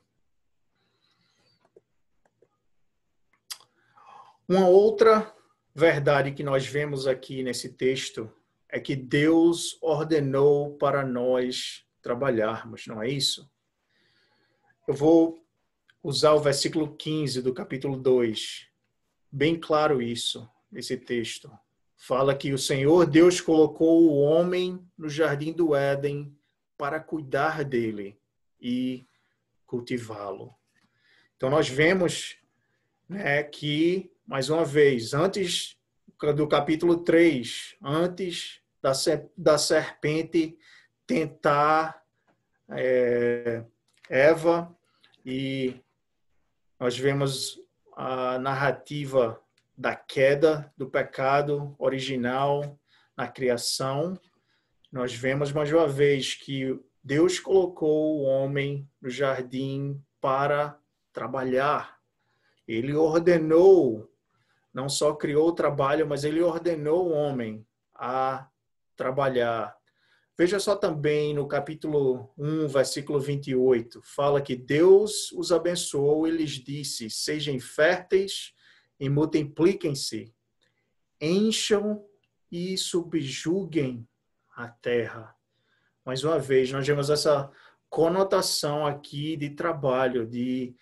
[4.48, 5.34] Uma outra
[5.74, 8.32] verdade que nós vemos aqui nesse texto
[8.67, 13.49] é que Deus ordenou para nós trabalharmos, não é isso?
[14.87, 15.43] Eu vou
[16.03, 18.67] usar o versículo 15 do capítulo 2.
[19.31, 21.51] Bem claro isso, nesse texto
[22.01, 26.35] fala que o Senhor Deus colocou o homem no jardim do Éden
[26.75, 28.19] para cuidar dele
[28.59, 29.05] e
[29.67, 30.55] cultivá-lo.
[31.37, 32.37] Então nós vemos
[33.07, 35.77] né, que, mais uma vez, antes
[36.35, 38.93] do capítulo 3, antes da,
[39.37, 40.57] da serpente
[41.12, 42.02] tentar
[42.69, 43.65] é,
[44.10, 44.74] Eva,
[45.26, 45.76] e
[46.80, 47.60] nós vemos
[47.97, 49.38] a narrativa
[49.78, 52.80] da queda do pecado original
[53.17, 54.17] na criação,
[54.89, 60.80] nós vemos mais uma vez que Deus colocou o homem no jardim para
[61.12, 62.00] trabalhar.
[62.65, 64.10] Ele ordenou,
[64.74, 68.47] não só criou o trabalho, mas ele ordenou o homem a
[68.95, 69.81] trabalhar.
[70.38, 76.52] Veja só também no capítulo 1, versículo 28, fala que Deus os abençoou e lhes
[76.52, 78.54] disse: Sejam férteis
[79.00, 80.34] e multipliquem-se,
[81.20, 82.04] encham
[82.52, 84.08] e subjuguem
[84.56, 85.36] a terra.
[86.06, 87.52] Mais uma vez, nós vemos essa
[87.89, 90.74] conotação aqui de trabalho, de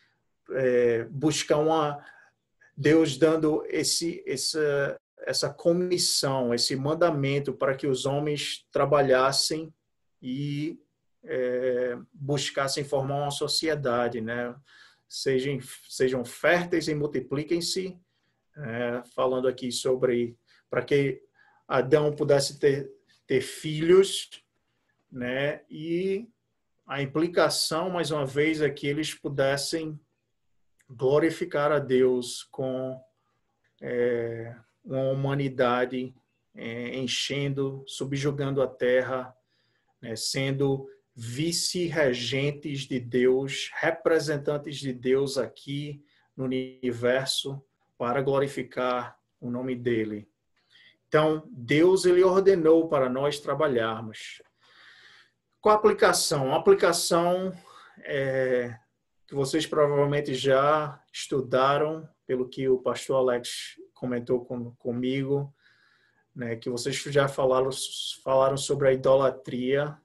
[0.52, 2.04] é, buscar uma
[2.78, 9.74] Deus dando esse essa essa comissão, esse mandamento para que os homens trabalhassem
[10.22, 10.80] e
[11.24, 14.56] é, buscassem formar uma sociedade, né?
[15.08, 18.00] Sejam, sejam férteis e multipliquem-se
[18.58, 20.38] é, falando aqui sobre
[20.70, 21.22] para que
[21.68, 22.92] Adão pudesse ter,
[23.26, 24.30] ter filhos,
[25.12, 25.62] né?
[25.70, 26.28] E
[26.88, 30.00] a implicação, mais uma vez, é que eles pudessem
[30.90, 33.00] glorificar a Deus com
[33.82, 36.14] é, uma humanidade
[36.56, 39.34] é, enchendo, subjugando a terra,
[40.02, 46.04] né, sendo vice-regentes de Deus, representantes de Deus aqui
[46.36, 47.62] no universo,
[47.98, 50.30] para glorificar o nome dele.
[51.08, 54.42] Então, Deus ele ordenou para nós trabalharmos.
[55.60, 56.54] Qual a aplicação?
[56.54, 57.52] A aplicação
[58.04, 58.78] é,
[59.30, 65.54] que vocês provavelmente já estudaram, pelo que o pastor Alex comentou com, comigo,
[66.36, 67.70] né, que vocês já falaram,
[68.24, 69.96] falaram sobre a idolatria.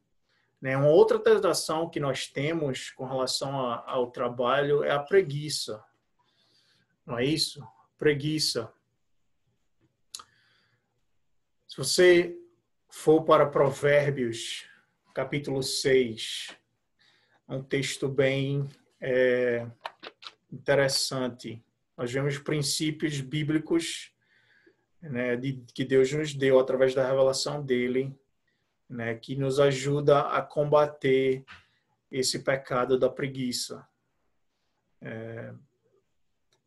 [0.60, 0.76] Né?
[0.76, 5.82] Uma outra tentação que nós temos com relação a, ao trabalho é a preguiça.
[7.06, 7.66] Não é isso?
[7.96, 8.70] preguiça.
[11.66, 12.38] Se você
[12.90, 14.66] for para Provérbios,
[15.14, 16.54] capítulo 6,
[17.48, 18.68] um texto bem
[19.04, 19.66] é,
[20.50, 21.62] interessante.
[21.94, 24.10] Nós vemos princípios bíblicos
[25.02, 28.18] né, de, que Deus nos deu através da revelação dele,
[28.88, 31.44] né, que nos ajuda a combater
[32.10, 33.86] esse pecado da preguiça.
[35.02, 35.52] É,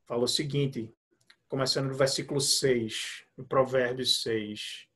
[0.06, 0.94] fala o seguinte,
[1.50, 4.88] começando no versículo 6, no Provérbios 6.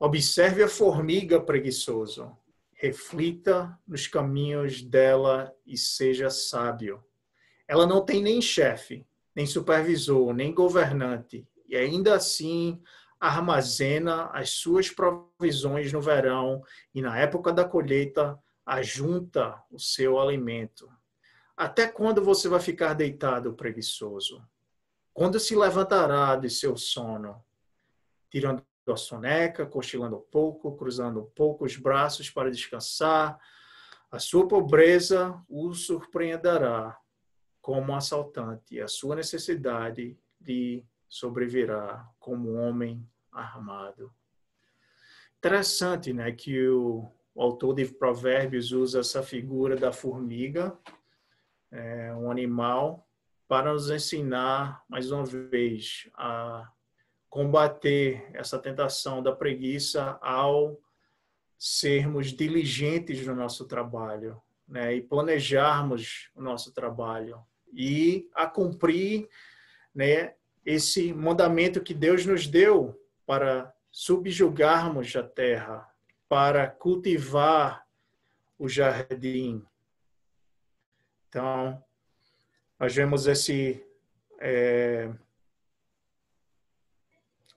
[0.00, 2.36] Observe a formiga preguiçoso,
[2.80, 7.04] reflita nos caminhos dela e seja sábio.
[7.68, 12.82] Ela não tem nem chefe, nem supervisor, nem governante, e ainda assim
[13.20, 16.64] armazena as suas provisões no verão
[16.94, 20.90] e na época da colheita ajunta o seu alimento.
[21.54, 24.42] Até quando você vai ficar deitado preguiçoso?
[25.12, 27.44] Quando se levantará de seu sono?
[28.30, 33.38] Tirando a soneca, cochilando um pouco, cruzando um pouco os braços para descansar.
[34.10, 36.98] A sua pobreza o surpreenderá
[37.60, 44.12] como assaltante, a sua necessidade lhe sobrevirá como homem armado.
[45.38, 50.76] Interessante, né, que o, o autor de Provérbios usa essa figura da formiga,
[51.70, 53.06] é, um animal,
[53.46, 56.70] para nos ensinar, mais uma vez, a
[57.30, 60.78] combater essa tentação da preguiça ao
[61.56, 67.40] sermos diligentes no nosso trabalho, né, e planejarmos o nosso trabalho
[67.72, 69.28] e a cumprir,
[69.94, 70.34] né,
[70.66, 75.88] esse mandamento que Deus nos deu para subjugarmos a terra,
[76.28, 77.86] para cultivar
[78.58, 79.64] o jardim.
[81.28, 81.82] Então,
[82.78, 83.84] nós vemos esse
[84.40, 85.10] é,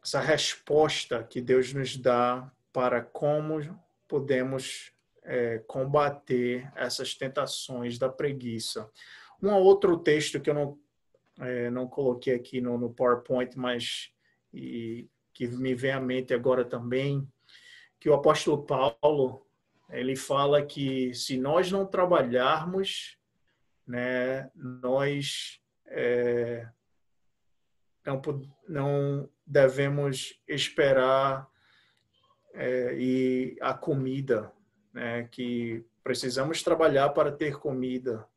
[0.03, 3.59] essa resposta que Deus nos dá para como
[4.07, 4.91] podemos
[5.23, 8.89] é, combater essas tentações da preguiça.
[9.41, 10.79] Um outro texto que eu não
[11.39, 14.11] é, não coloquei aqui no, no PowerPoint, mas
[14.53, 17.27] e, que me vem à mente agora também,
[17.99, 19.45] que o apóstolo Paulo
[19.89, 23.17] ele fala que se nós não trabalharmos,
[23.85, 26.67] né, nós é,
[28.05, 28.21] não,
[28.67, 31.49] não devemos esperar
[32.53, 34.51] é, e a comida,
[34.93, 38.27] né, que precisamos trabalhar para ter comida.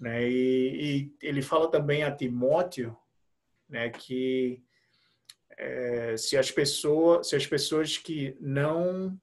[0.00, 0.28] Né?
[0.28, 2.96] E, e ele fala também a Timóteo
[3.68, 4.62] né, que
[5.56, 9.18] é, se as pessoas se as pessoas que não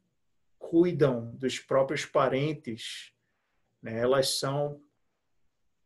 [0.58, 3.14] cuidam dos próprios parentes
[3.82, 4.82] né, elas são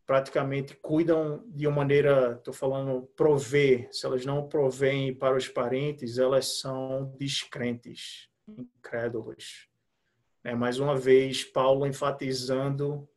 [0.06, 6.18] praticamente cuidam de uma maneira estou falando prover se elas não provêm para os parentes
[6.18, 9.68] elas são descrentes incrédulos
[10.44, 10.54] né?
[10.54, 13.08] mais uma vez Paulo enfatizando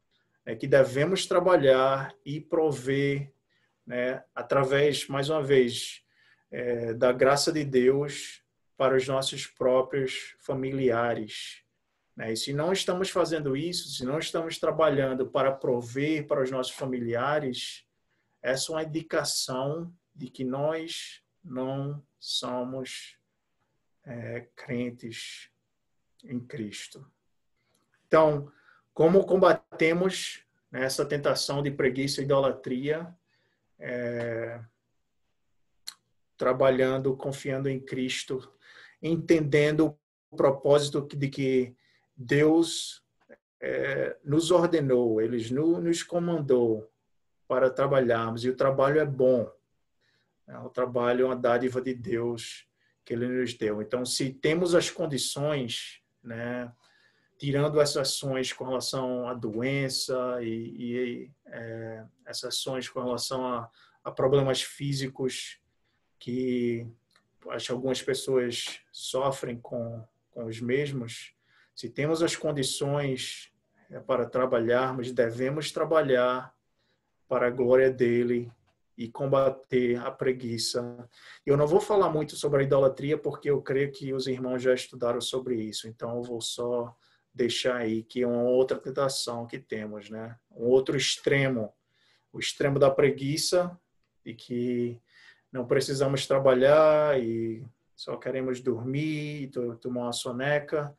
[0.48, 3.31] é que devemos trabalhar e prover,
[3.87, 6.03] né, através, mais uma vez,
[6.51, 8.42] é, da graça de Deus
[8.74, 11.62] para os nossos próprios familiares.
[12.18, 12.33] Né?
[12.33, 16.72] E se não estamos fazendo isso, se não estamos trabalhando para prover para os nossos
[16.72, 17.87] familiares,
[18.42, 23.16] essa é uma indicação de que nós não somos
[24.04, 25.48] é, crentes
[26.24, 27.09] em Cristo.
[28.09, 28.50] Então,
[28.92, 33.14] como combatemos né, essa tentação de preguiça e idolatria?
[33.78, 34.61] É,
[36.37, 38.52] trabalhando, confiando em Cristo,
[39.00, 39.96] entendendo
[40.31, 41.76] o propósito de que
[42.18, 43.00] Deus
[43.61, 46.90] é, nos ordenou, Ele nos comandou
[47.46, 49.48] para trabalharmos, e o trabalho é bom.
[50.48, 52.66] É, o trabalho é uma dádiva de Deus
[53.04, 53.81] que Ele nos deu.
[53.81, 56.72] Então, se temos as condições, né,
[57.38, 63.70] tirando essas ações com relação à doença e, e é, essas ações com relação a,
[64.02, 65.61] a, problemas físicos
[66.18, 66.85] que
[67.50, 71.33] acho algumas pessoas sofrem com, com os mesmos,
[71.78, 73.52] se temos as condições
[73.88, 76.52] é, para trabalharmos, devemos trabalhar
[77.28, 78.50] para a glória dele
[78.96, 81.08] e combater a preguiça.
[81.46, 84.74] Eu não vou falar muito sobre a idolatria porque eu creio que os irmãos já
[84.74, 86.92] estudaram sobre isso, então eu vou só
[87.33, 90.37] deixar aí que é uma outra tentação que temos, né?
[90.50, 91.72] Um outro extremo,
[92.33, 93.79] o extremo da preguiça
[94.24, 95.00] e que
[95.52, 97.64] não precisamos trabalhar e
[97.94, 100.92] só queremos dormir, tomar uma soneca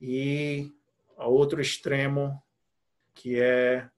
[0.00, 0.72] e
[1.16, 2.42] o outro extremo
[3.14, 3.88] que é,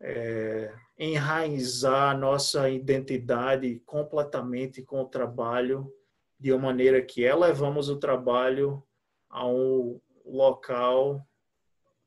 [0.00, 5.92] é enraizar nossa identidade completamente com o trabalho
[6.38, 8.82] de uma maneira que elevamos o trabalho
[9.28, 11.26] a um local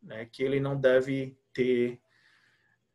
[0.01, 1.99] né, que ele não deve ter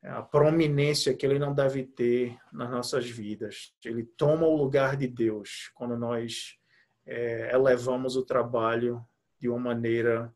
[0.03, 3.73] a prominência que ele não deve ter nas nossas vidas.
[3.85, 6.59] Ele toma o lugar de Deus quando nós
[7.07, 9.05] é, elevamos o trabalho
[9.43, 10.33] de uma maneira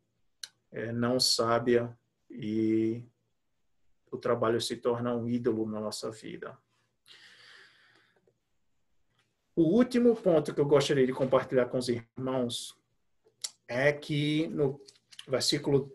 [0.72, 1.96] é, não sábia
[2.28, 3.04] e
[4.10, 6.58] o trabalho se torna um ídolo na nossa vida.
[9.54, 12.76] O último ponto que eu gostaria de compartilhar com os irmãos
[13.68, 14.80] é que no
[15.28, 15.92] versículo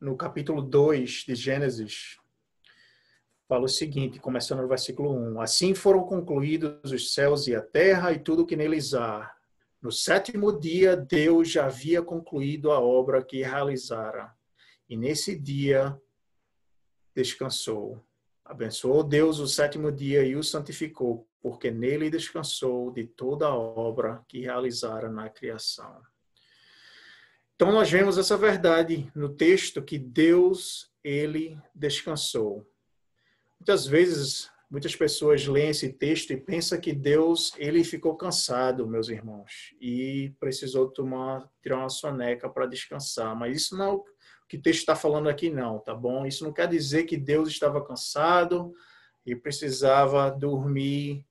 [0.00, 2.18] no capítulo 2 de Gênesis
[3.48, 8.12] fala o seguinte, começando no versículo 1: Assim foram concluídos os céus e a terra
[8.12, 9.35] e tudo que neles há.
[9.86, 14.34] No sétimo dia, Deus já havia concluído a obra que realizara.
[14.88, 15.96] E nesse dia
[17.14, 18.04] descansou.
[18.44, 24.24] Abençoou Deus o sétimo dia e o santificou, porque nele descansou de toda a obra
[24.26, 26.02] que realizara na criação.
[27.54, 32.68] Então nós vemos essa verdade no texto que Deus ele descansou.
[33.60, 39.08] Muitas vezes, muitas pessoas leem esse texto e pensam que Deus ele ficou cansado, meus
[39.08, 43.36] irmãos, e precisou tomar tirar uma soneca para descansar.
[43.36, 44.04] Mas isso não é o
[44.48, 46.26] que o texto está falando aqui, não, tá bom?
[46.26, 48.72] Isso não quer dizer que Deus estava cansado
[49.24, 51.24] e precisava dormir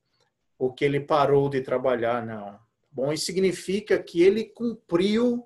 [0.58, 2.60] porque ele parou de trabalhar, não.
[2.92, 5.46] Bom, isso significa que ele cumpriu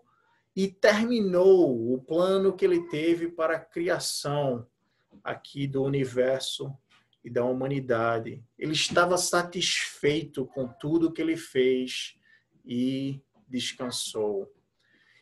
[0.55, 4.67] e terminou o plano que ele teve para a criação
[5.23, 6.75] aqui do universo
[7.23, 8.43] e da humanidade.
[8.57, 12.15] Ele estava satisfeito com tudo que ele fez
[12.65, 14.51] e descansou.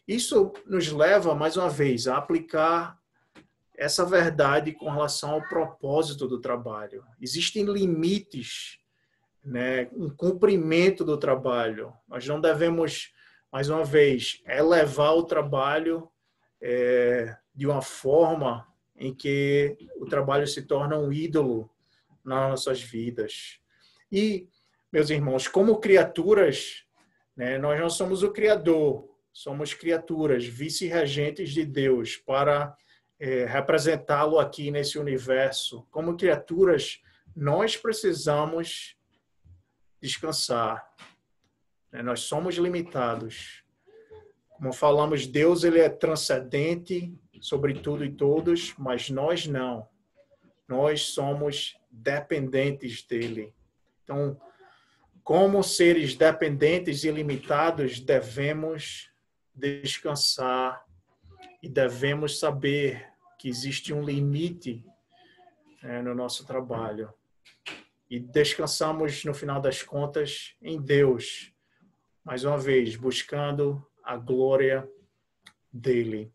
[0.08, 2.98] Isso nos leva, mais uma vez, a aplicar
[3.76, 7.04] essa verdade com relação ao propósito do trabalho.
[7.22, 8.80] Existem limites,
[9.44, 11.94] né, um cumprimento do trabalho.
[12.08, 13.14] Nós não devemos,
[13.52, 16.10] mais uma vez, elevar o trabalho
[16.62, 21.70] é, de uma forma em que o trabalho se torna um ídolo
[22.28, 23.60] nas nossas vidas.
[24.12, 24.48] E,
[24.92, 26.86] meus irmãos, como criaturas,
[27.36, 32.76] né, nós não somos o Criador, somos criaturas, vice-regentes de Deus, para
[33.20, 35.88] é, representá-lo aqui nesse universo.
[35.90, 37.02] Como criaturas,
[37.36, 38.98] nós precisamos
[40.02, 40.88] descansar.
[41.92, 42.02] Né?
[42.02, 43.64] Nós somos limitados.
[44.50, 49.88] Como falamos, Deus ele é transcendente, sobre tudo e todos, mas nós não.
[50.68, 53.54] Nós somos dependentes dele.
[54.04, 54.40] Então,
[55.24, 59.12] como seres dependentes e limitados, devemos
[59.54, 60.86] descansar
[61.62, 63.06] e devemos saber
[63.38, 64.86] que existe um limite
[65.82, 67.14] né, no nosso trabalho.
[68.10, 71.52] E descansamos, no final das contas, em Deus,
[72.24, 74.90] mais uma vez, buscando a glória
[75.74, 76.32] dele.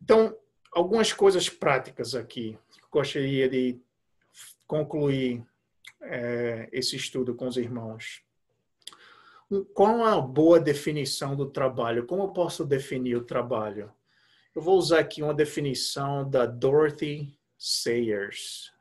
[0.00, 0.36] Então,
[0.72, 2.58] algumas coisas práticas aqui.
[2.90, 3.80] Gostaria de
[4.72, 5.44] concluir
[6.00, 8.22] é, esse estudo com os irmãos.
[9.74, 12.06] Qual é a boa definição do trabalho?
[12.06, 13.92] Como eu posso definir o trabalho?
[14.54, 18.72] Eu vou usar aqui uma definição da Dorothy Sayers.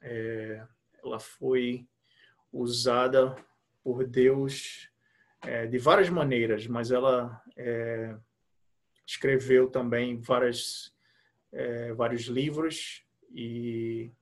[0.00, 0.64] É,
[1.04, 1.84] ela foi
[2.52, 3.34] usada
[3.82, 4.88] por Deus
[5.42, 8.14] é, de várias maneiras, mas ela é,
[9.04, 10.94] escreveu também várias,
[11.50, 14.12] é, vários livros e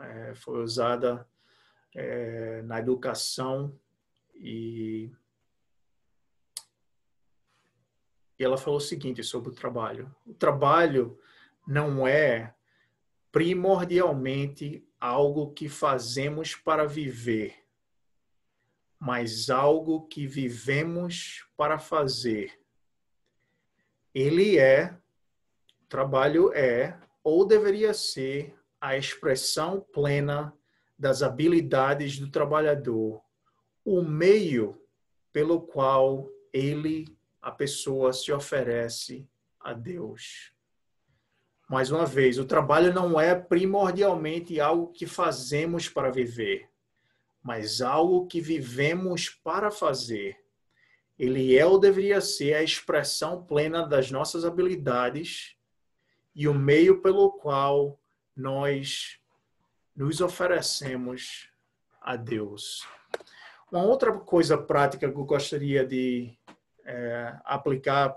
[0.00, 1.26] é, foi usada
[1.94, 3.78] é, na educação
[4.34, 5.10] e,
[8.38, 11.18] e ela falou o seguinte sobre o trabalho: o trabalho
[11.66, 12.54] não é
[13.30, 17.56] primordialmente algo que fazemos para viver,
[18.98, 22.60] mas algo que vivemos para fazer.
[24.14, 24.96] Ele é,
[25.88, 30.52] trabalho é, ou deveria ser, a expressão plena
[30.98, 33.22] das habilidades do trabalhador,
[33.82, 34.78] o meio
[35.32, 39.26] pelo qual ele, a pessoa, se oferece
[39.58, 40.52] a Deus.
[41.66, 46.68] Mais uma vez, o trabalho não é primordialmente algo que fazemos para viver,
[47.42, 50.44] mas algo que vivemos para fazer
[51.18, 55.56] ele é ou deveria ser a expressão plena das nossas habilidades
[56.34, 57.98] e o meio pelo qual
[58.36, 59.18] nós
[59.94, 61.48] nos oferecemos
[62.00, 62.86] a Deus.
[63.70, 66.36] Uma outra coisa prática que eu gostaria de
[66.84, 68.16] é, aplicar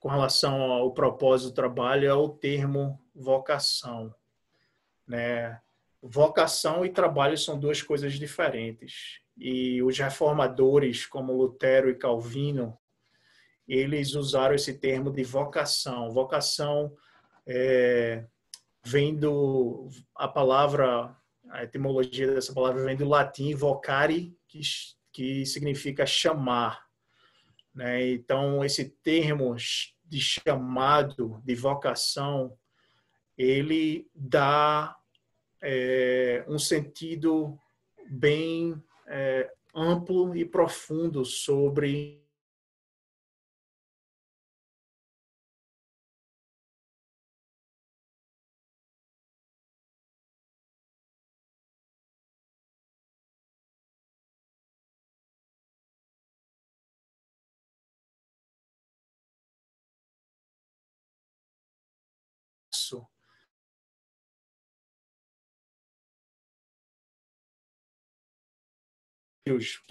[0.00, 4.14] com relação ao propósito do trabalho é o termo vocação.
[5.06, 5.60] Né?
[6.02, 12.76] Vocação e trabalho são duas coisas diferentes e os reformadores como Lutero e Calvino,
[13.66, 16.10] eles usaram esse termo de vocação.
[16.10, 16.92] Vocação
[17.46, 18.24] é,
[18.84, 21.16] vem do a palavra
[21.50, 24.60] a etimologia dessa palavra vem do latim vocare que
[25.12, 26.88] que significa chamar
[27.74, 28.10] né?
[28.10, 29.54] Então esse termo
[30.04, 32.56] de chamado de vocação
[33.36, 34.96] ele dá
[35.62, 37.56] é, um sentido
[38.10, 42.20] bem é, amplo e profundo sobre
[69.50, 69.82] os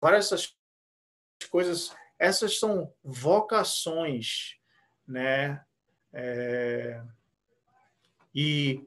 [0.00, 0.56] várias essas
[1.50, 4.56] coisas, essas são vocações,
[5.06, 5.64] né?
[6.12, 7.02] É,
[8.34, 8.86] e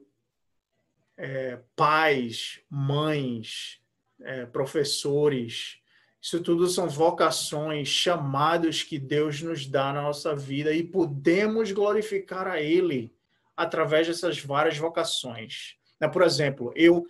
[1.16, 3.80] é, pais, mães,
[4.20, 5.80] é, professores,
[6.20, 12.46] isso tudo são vocações, chamados que Deus nos dá na nossa vida e podemos glorificar
[12.46, 13.14] a Ele
[13.56, 15.79] através dessas várias vocações.
[16.00, 16.08] Né?
[16.08, 17.06] Por exemplo, eu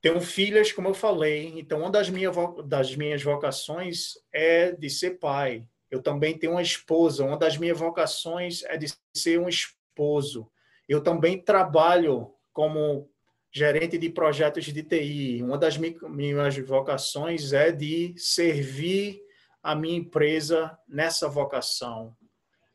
[0.00, 2.30] tenho filhas, como eu falei, então uma das, minha,
[2.64, 5.66] das minhas vocações é de ser pai.
[5.90, 10.50] Eu também tenho uma esposa, uma das minhas vocações é de ser um esposo.
[10.88, 13.10] Eu também trabalho como
[13.52, 15.42] gerente de projetos de TI.
[15.42, 19.20] Uma das minhas vocações é de servir
[19.62, 22.16] a minha empresa nessa vocação.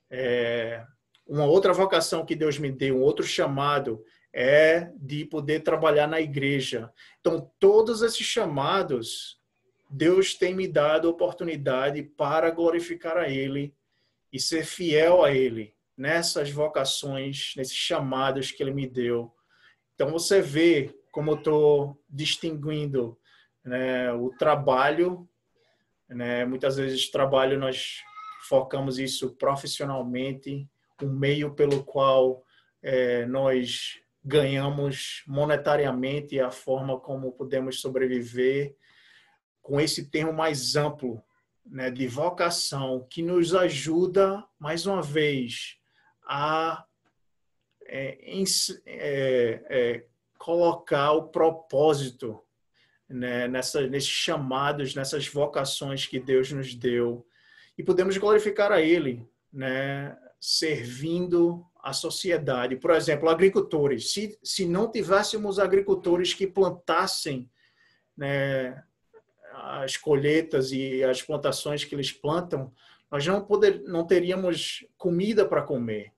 [0.10, 0.84] É,
[1.26, 4.04] uma outra vocação que Deus me deu, um outro chamado,
[4.38, 6.92] é de poder trabalhar na igreja.
[7.22, 9.40] Então, todos esses chamados,
[9.90, 13.74] Deus tem me dado oportunidade para glorificar a Ele
[14.34, 19.34] e ser fiel a Ele nessas vocações, nesses chamados que Ele me deu.
[19.96, 23.18] Então, você vê como eu estou distinguindo
[23.64, 25.26] né, o trabalho.
[26.10, 28.02] Né, muitas vezes, trabalho nós
[28.50, 30.70] focamos isso profissionalmente,
[31.02, 32.44] o meio pelo qual
[32.84, 38.76] é, nós ganhamos monetariamente a forma como podemos sobreviver
[39.62, 41.24] com esse termo mais amplo
[41.64, 45.78] né, de vocação que nos ajuda mais uma vez
[46.28, 46.84] a
[47.88, 48.18] é,
[48.88, 50.06] é, é,
[50.40, 52.42] colocar o propósito
[53.08, 57.24] né, nessa, nesses chamados, nessas vocações que Deus nos deu.
[57.78, 62.76] E podemos glorificar a Ele, né, servindo a sociedade.
[62.78, 64.12] Por exemplo, agricultores.
[64.12, 67.48] Se, se não tivéssemos agricultores que plantassem
[68.18, 68.84] né,
[69.54, 72.74] as colheitas e as plantações que eles plantam,
[73.12, 76.12] nós não, poder, não teríamos comida para comer.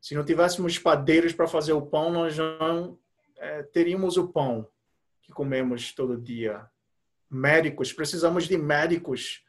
[0.00, 2.98] Se não tivéssemos padeiros para fazer o pão, nós não
[3.36, 4.68] é, teríamos o pão
[5.22, 6.68] que comemos todo dia.
[7.30, 9.44] Médicos, precisamos de médicos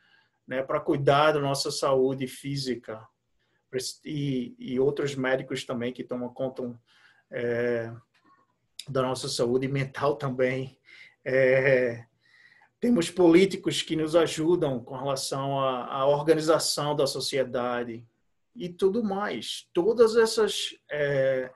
[0.48, 3.04] né, para cuidar da nossa saúde física
[4.06, 6.80] e, e outros médicos também que tomam conta
[7.32, 7.92] é,
[8.88, 10.78] da nossa saúde mental também.
[11.24, 12.06] É,
[12.80, 18.06] temos políticos que nos ajudam com relação à, à, organização da sociedade
[18.56, 19.68] e tudo mais.
[19.74, 21.52] Todas essas é,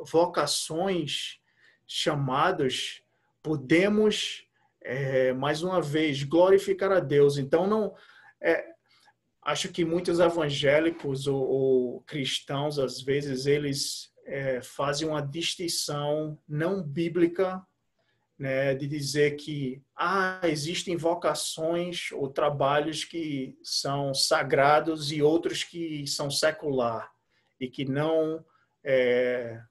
[0.00, 1.40] vocações,
[1.86, 3.02] chamados,
[3.42, 4.46] podemos,
[4.80, 7.38] é, mais uma vez, glorificar a Deus.
[7.38, 7.94] Então, não.
[8.40, 8.77] É,
[9.48, 16.82] acho que muitos evangélicos ou, ou cristãos, às vezes, eles é, fazem uma distinção não
[16.82, 17.64] bíblica
[18.38, 26.06] né, de dizer que ah, existem vocações ou trabalhos que são sagrados e outros que
[26.06, 27.10] são secular
[27.58, 28.44] e que não
[28.84, 29.62] é,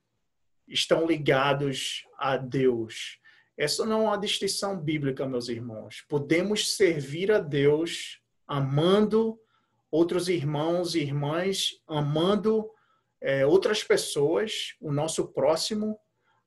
[0.68, 3.20] estão ligados a Deus.
[3.56, 6.04] Essa não é uma distinção bíblica, meus irmãos.
[6.10, 9.40] Podemos servir a Deus amando
[9.92, 12.70] outros irmãos e irmãs, amando
[13.22, 15.98] é, outras pessoas, o nosso próximo,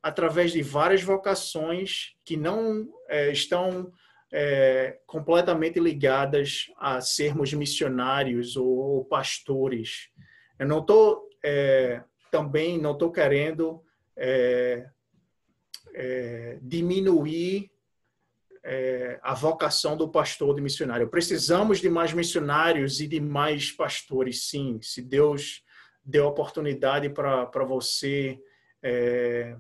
[0.02, 3.92] através de várias vocações que não é, estão
[4.32, 10.10] é, completamente ligadas a sermos missionários ou, ou pastores.
[10.58, 13.82] Eu não estou é, também não estou querendo
[14.16, 14.86] é,
[15.94, 17.70] é, diminuir
[18.62, 21.08] é, a vocação do pastor de missionário.
[21.08, 24.78] Precisamos de mais missionários e de mais pastores, sim.
[24.82, 25.62] Se Deus
[26.04, 28.40] deu oportunidade para você
[28.82, 29.56] é,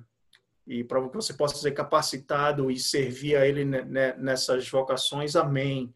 [0.66, 5.92] e para que você possa ser capacitado e servir a Ele nessas vocações, amém.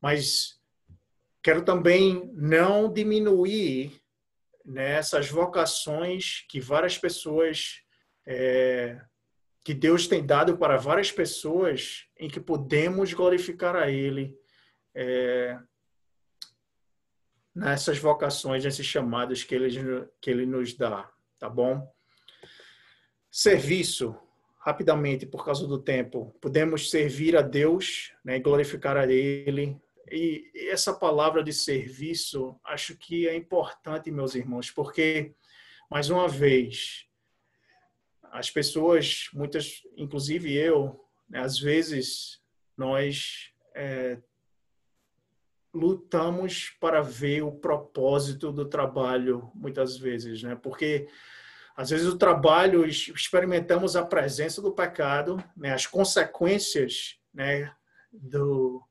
[0.00, 0.58] Mas
[1.42, 4.00] quero também não diminuir
[4.64, 7.82] nessas vocações que várias pessoas
[8.26, 9.00] é,
[9.64, 14.38] que Deus tem dado para várias pessoas em que podemos glorificar a Ele
[14.94, 15.58] é,
[17.54, 21.92] nessas vocações, nesses chamados que Ele, que Ele nos dá, tá bom?
[23.30, 24.16] Serviço,
[24.58, 29.76] rapidamente, por causa do tempo, podemos servir a Deus né, e glorificar a Ele.
[30.10, 35.34] E essa palavra de serviço, acho que é importante, meus irmãos, porque,
[35.90, 37.07] mais uma vez,
[38.32, 42.40] as pessoas, muitas, inclusive eu, né, às vezes
[42.76, 44.18] nós é,
[45.72, 50.56] lutamos para ver o propósito do trabalho, muitas vezes, né?
[50.56, 51.08] Porque
[51.76, 55.72] às vezes o trabalho experimentamos a presença do pecado, né?
[55.72, 57.72] As consequências, né?
[58.12, 58.82] Do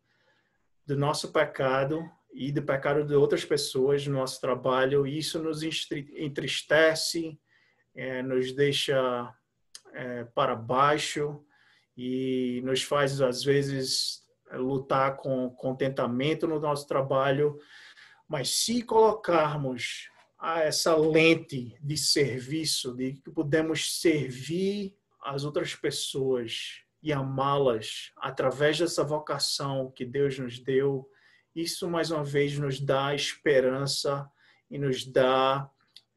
[0.88, 5.06] do nosso pecado e do pecado de outras pessoas no nosso trabalho.
[5.06, 7.38] E isso nos entristece,
[7.98, 9.34] é, nos deixa
[9.92, 11.44] é, para baixo
[11.98, 14.22] e nos faz, às vezes,
[14.54, 17.60] lutar com contentamento no nosso trabalho.
[18.30, 20.10] Mas se colocarmos
[20.62, 29.04] essa lente de serviço, de que podemos servir as outras pessoas e amá-las através dessa
[29.04, 31.10] vocação que Deus nos deu,
[31.56, 34.30] isso mais uma vez nos dá esperança
[34.70, 35.68] e nos dá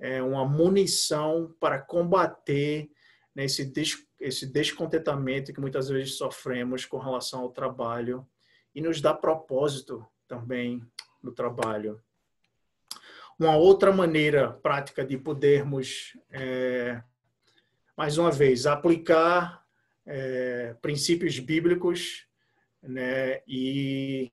[0.00, 2.90] é, uma munição para combater
[3.34, 8.26] nesse des, esse descontentamento que muitas vezes sofremos com relação ao trabalho
[8.74, 10.82] e nos dá propósito também
[11.22, 12.00] no trabalho.
[13.38, 17.02] Uma outra maneira prática de podermos, é,
[17.96, 19.64] mais uma vez, aplicar
[20.06, 22.26] é, princípios bíblicos
[22.82, 24.30] né, e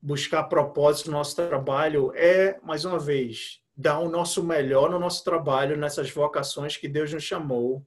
[0.00, 5.24] buscar propósito no nosso trabalho é, mais uma vez, dar o nosso melhor no nosso
[5.24, 7.84] trabalho, nessas vocações que Deus nos chamou.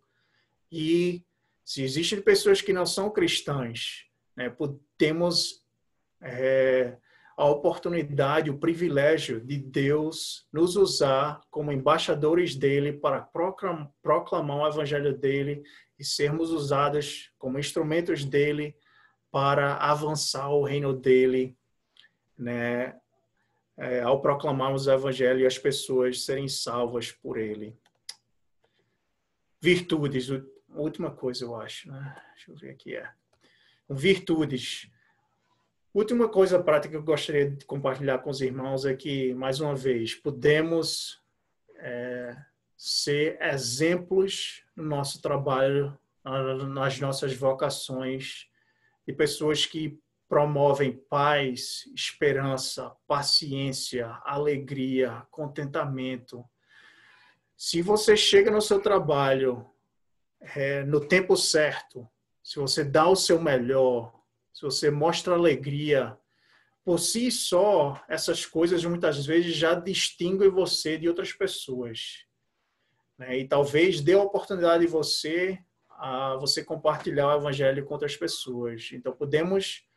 [0.71, 1.23] E
[1.63, 4.53] se existem pessoas que não são cristãs, né,
[4.97, 5.65] temos
[6.21, 6.97] é,
[7.37, 13.21] a oportunidade, o privilégio de Deus nos usar como embaixadores dele para
[14.01, 15.63] proclamar o evangelho dele
[15.97, 18.75] e sermos usados como instrumentos dele
[19.31, 21.57] para avançar o reino dele,
[22.37, 22.95] né?
[23.77, 27.77] É, ao proclamarmos o Evangelho e as pessoas serem salvas por ele.
[29.61, 30.29] Virtudes,
[30.69, 32.15] última coisa eu acho, né?
[32.35, 33.09] Deixa eu ver aqui é.
[33.89, 34.89] Virtudes.
[35.93, 39.75] Última coisa prática que eu gostaria de compartilhar com os irmãos é que, mais uma
[39.75, 41.21] vez, podemos
[41.77, 42.35] é,
[42.77, 45.97] ser exemplos no nosso trabalho,
[46.73, 48.49] nas nossas vocações,
[49.07, 56.43] de pessoas que promovem paz, esperança, paciência, alegria, contentamento.
[57.55, 59.65] Se você chega no seu trabalho
[60.55, 62.07] é, no tempo certo,
[62.43, 64.13] se você dá o seu melhor,
[64.53, 66.17] se você mostra alegria,
[66.83, 72.25] por si só, essas coisas muitas vezes já distinguem você de outras pessoas.
[73.17, 73.39] Né?
[73.39, 75.59] E talvez dê a oportunidade de você
[75.89, 78.89] a você compartilhar o evangelho com outras pessoas.
[78.93, 79.87] Então, podemos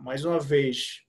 [0.00, 1.02] mais uma vez,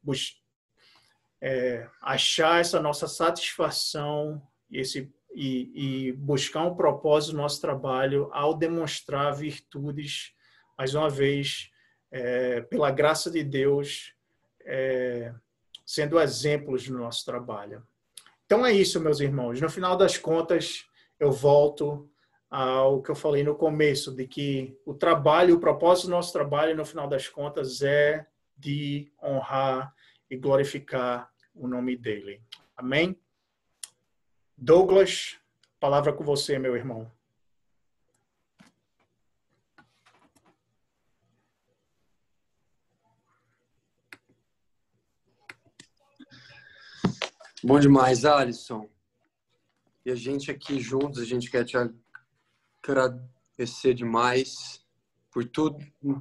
[1.42, 8.56] é, achar essa nossa satisfação esse, e, e, buscar um propósito no nosso trabalho ao
[8.56, 10.34] demonstrar virtudes,
[10.78, 11.70] mais uma vez,
[12.12, 14.14] é, pela graça de Deus,
[14.66, 15.34] é,
[15.86, 17.84] sendo exemplos no nosso trabalho.
[18.46, 19.60] Então é isso, meus irmãos.
[19.60, 20.86] No final das contas,
[21.20, 22.10] eu volto
[22.50, 26.76] ao que eu falei no começo, de que o trabalho, o propósito do nosso trabalho,
[26.76, 28.26] no final das contas, é
[28.58, 29.93] de honrar
[30.30, 32.41] e glorificar o nome dele.
[32.76, 33.20] Amém?
[34.58, 35.39] Douglas,
[35.80, 37.12] palavra com você, meu irmão.
[47.66, 48.89] Bom demais, Alisson.
[50.06, 51.78] E a gente aqui juntos, a gente quer te
[52.84, 54.86] agradecer demais
[55.32, 55.78] por tudo,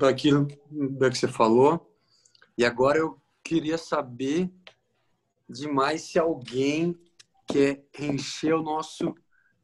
[0.09, 0.57] aquilo que
[1.11, 1.92] você falou.
[2.57, 4.53] E agora eu queria saber
[5.49, 6.99] demais se alguém
[7.47, 9.15] quer encher o nosso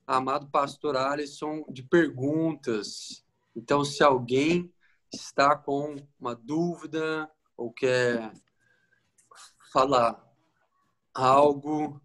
[0.06, 3.24] amado pastor Alisson de perguntas.
[3.54, 4.72] Então, se alguém
[5.12, 8.32] está com uma dúvida ou quer
[9.72, 10.22] falar
[11.12, 12.00] algo,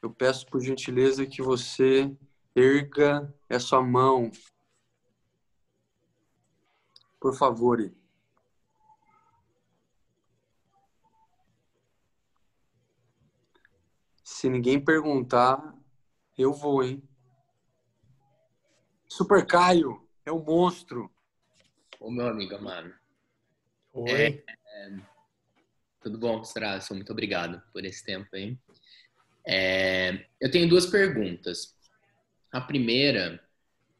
[0.00, 2.14] eu peço por gentileza que você
[2.54, 4.30] erga essa mão.
[7.20, 7.92] Por favor.
[14.42, 15.72] Se ninguém perguntar,
[16.36, 17.00] Eu vou, hein?
[19.06, 21.08] Super Caio, é um monstro.
[22.00, 22.92] Ô, meu amigo amado.
[23.92, 24.10] Oi.
[24.10, 24.98] É, é,
[26.00, 26.92] tudo bom, Strasso?
[26.92, 28.58] Muito obrigado por esse tempo aí.
[29.46, 31.76] É, eu tenho duas perguntas.
[32.50, 33.40] A primeira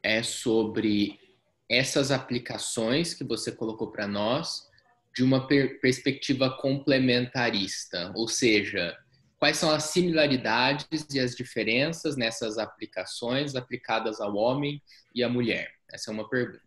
[0.03, 1.21] é sobre
[1.69, 4.69] essas aplicações que você colocou para nós
[5.15, 9.01] de uma per perspectiva complementarista, ou seja,
[9.43, 14.81] quais são as similaridades e as diferenças nessas aplicações aplicadas ao homem
[15.13, 15.69] e à mulher?
[15.91, 16.63] Essa é uma pergunta.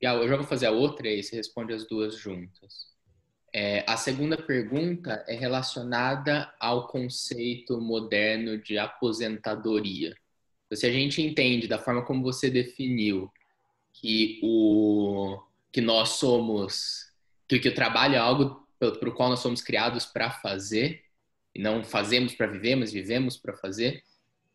[0.00, 2.86] E eu já vou fazer a outra e você responde as duas juntas.
[3.52, 10.14] É, a segunda pergunta é relacionada ao conceito moderno de aposentadoria.
[10.66, 13.28] Então, se a gente entende da forma como você definiu
[13.92, 15.36] que o
[15.72, 17.10] que nós somos
[17.48, 21.10] que, que o trabalho é algo para o qual nós somos criados para fazer
[21.54, 24.02] e não fazemos para viver, mas vivemos para fazer.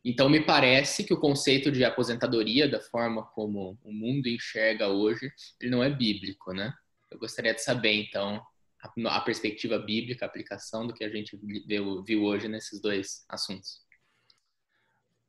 [0.04, 5.32] Então me parece que o conceito de aposentadoria, da forma como o mundo enxerga hoje,
[5.60, 6.74] ele não é bíblico, né?
[7.12, 8.42] Eu gostaria de saber então
[8.82, 13.26] a, a perspectiva bíblica, a aplicação do que a gente viu, viu hoje nesses dois
[13.28, 13.86] assuntos.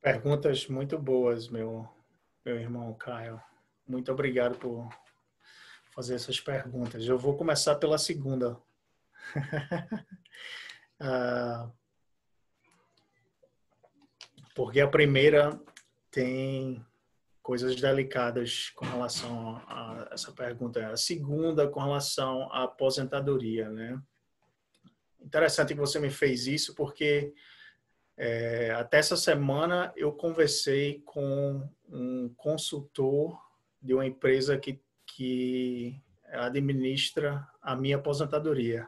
[0.01, 1.89] Perguntas muito boas, meu
[2.45, 3.41] meu irmão Caio.
[3.87, 4.89] Muito obrigado por
[5.91, 7.07] fazer essas perguntas.
[7.07, 8.57] Eu vou começar pela segunda.
[11.01, 11.71] ah,
[14.55, 15.59] porque a primeira
[16.11, 16.85] tem
[17.43, 20.87] coisas delicadas com relação a essa pergunta.
[20.89, 24.01] A segunda, com relação à aposentadoria, né?
[25.21, 27.33] Interessante que você me fez isso, porque
[28.17, 33.39] é, até essa semana eu conversei com um consultor
[33.81, 34.81] de uma empresa que
[35.19, 36.01] que
[36.33, 38.87] administra a minha aposentadoria.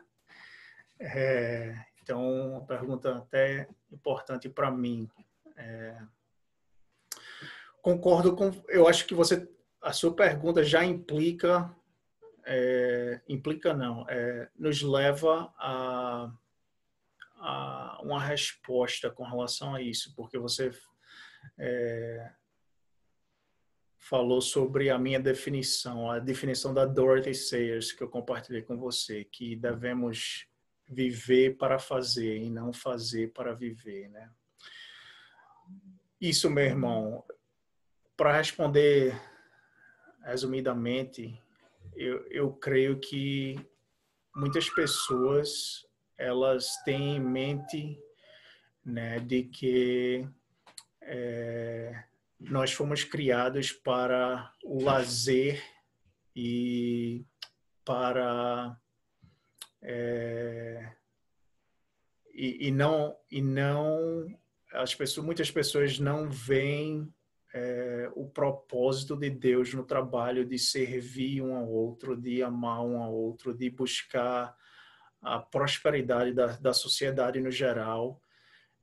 [0.99, 5.09] É, então, uma pergunta até importante para mim.
[5.57, 6.01] É,
[7.83, 8.51] concordo com.
[8.69, 9.49] Eu acho que você,
[9.83, 11.75] a sua pergunta já implica,
[12.45, 16.33] é, implica não, é, nos leva a,
[17.37, 20.71] a, uma resposta com relação a isso, porque você
[21.59, 22.33] é,
[23.99, 29.25] falou sobre a minha definição, a definição da Dorothy Sayers que eu compartilhei com você,
[29.25, 30.50] que devemos
[30.91, 34.31] viver para fazer e não fazer para viver, né?
[36.21, 37.25] Isso, meu irmão,
[38.17, 39.19] para responder
[40.23, 41.41] resumidamente,
[41.95, 43.59] eu, eu creio que
[44.35, 45.87] muitas pessoas
[46.19, 47.99] elas têm em mente
[48.85, 50.29] né, de que
[51.01, 52.05] é,
[52.39, 55.63] nós fomos criados para o lazer
[56.37, 57.25] e
[57.85, 58.77] para
[59.83, 60.93] é,
[62.35, 64.27] e, e, não e não
[64.73, 67.13] as pessoas muitas pessoas não veem
[67.53, 73.03] é, o propósito de Deus no trabalho de servir um ao outro de amar um
[73.03, 74.55] ao outro de buscar
[75.23, 78.23] a prosperidade da, da sociedade no geral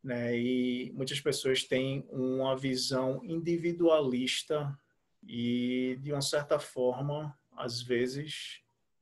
[0.07, 0.37] né?
[0.37, 4.77] E muitas pessoas têm uma visão individualista
[5.21, 8.61] e, de uma certa forma, às vezes,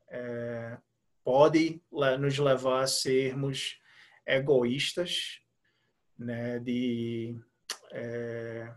[0.09, 0.77] é,
[1.25, 1.81] pode
[2.19, 3.81] nos levar a sermos
[4.27, 5.41] egoístas,
[6.17, 6.59] né?
[6.59, 7.35] De,
[7.91, 8.71] é,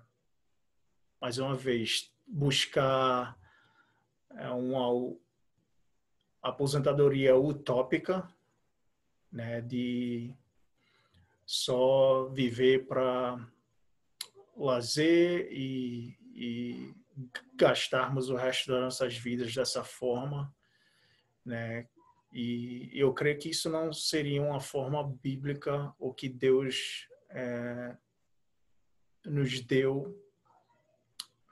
[1.20, 3.38] mais uma vez, buscar
[4.30, 5.14] é, uma
[6.42, 8.26] aposentadoria utópica,
[9.30, 9.60] né?
[9.60, 10.34] De
[11.44, 13.46] só viver para
[14.56, 16.94] lazer e, e,
[17.54, 20.54] gastarmos o resto das nossas vidas dessa forma,
[21.44, 21.86] né?
[22.30, 27.96] E eu creio que isso não seria uma forma bíblica o que Deus é,
[29.24, 30.14] nos deu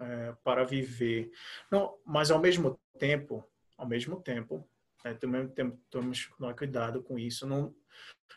[0.00, 1.30] é, para viver.
[1.70, 3.44] Não, mas ao mesmo tempo,
[3.76, 4.68] ao mesmo tempo,
[5.04, 5.48] é, também
[5.90, 7.46] temos que tomar cuidado com isso.
[7.46, 7.74] Não,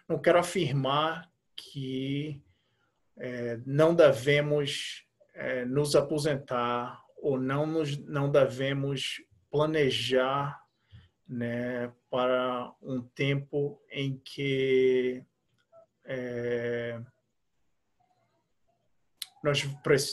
[0.07, 2.41] não quero afirmar que
[3.17, 9.21] é, não devemos é, nos aposentar ou não nos não devemos
[9.51, 10.57] planejar
[11.29, 15.23] né, para um tempo em que
[16.03, 16.99] é,
[19.43, 19.63] nós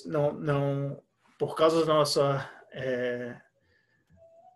[0.04, 1.02] não, não
[1.38, 3.40] por causa da nossa é,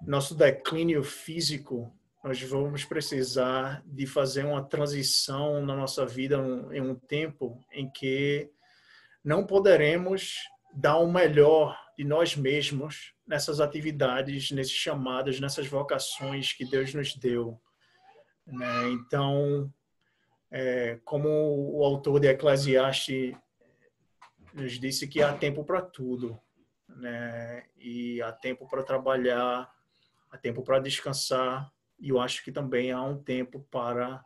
[0.06, 6.36] nosso declínio físico nós vamos precisar de fazer uma transição na nossa vida
[6.72, 8.50] em um tempo em que
[9.24, 10.40] não poderemos
[10.72, 17.14] dar o melhor de nós mesmos nessas atividades, nesses chamados, nessas vocações que Deus nos
[17.14, 17.60] deu.
[18.46, 18.90] Né?
[18.90, 19.72] Então,
[20.50, 23.34] é, como o autor de Eclesiastes
[24.52, 26.38] nos disse que há tempo para tudo,
[26.88, 27.64] né?
[27.76, 29.70] E há tempo para trabalhar,
[30.30, 34.24] há tempo para descansar, e eu acho que também há um tempo para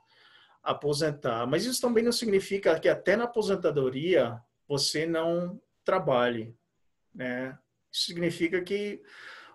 [0.62, 1.47] aposentar.
[1.47, 6.57] Mas isso também não significa que até na aposentadoria você não trabalhe,
[7.14, 7.59] né?
[7.93, 9.03] Isso significa que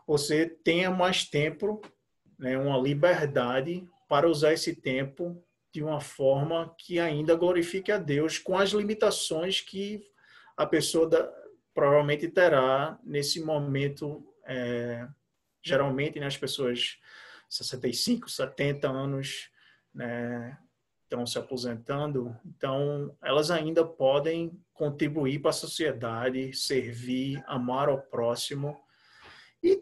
[0.08, 1.82] você tenha mais tempo,
[2.38, 8.40] né, uma liberdade para usar esse tempo de uma forma que ainda glorifique a Deus
[8.40, 10.04] com as limitações que
[10.58, 11.32] a pessoa da,
[11.74, 14.26] provavelmente terá nesse momento.
[14.46, 15.08] É,
[15.62, 16.98] geralmente, né, as pessoas
[17.50, 19.50] 65, 70 anos
[19.94, 20.58] né,
[21.04, 28.82] estão se aposentando, então elas ainda podem contribuir para a sociedade, servir, amar ao próximo
[29.62, 29.78] e,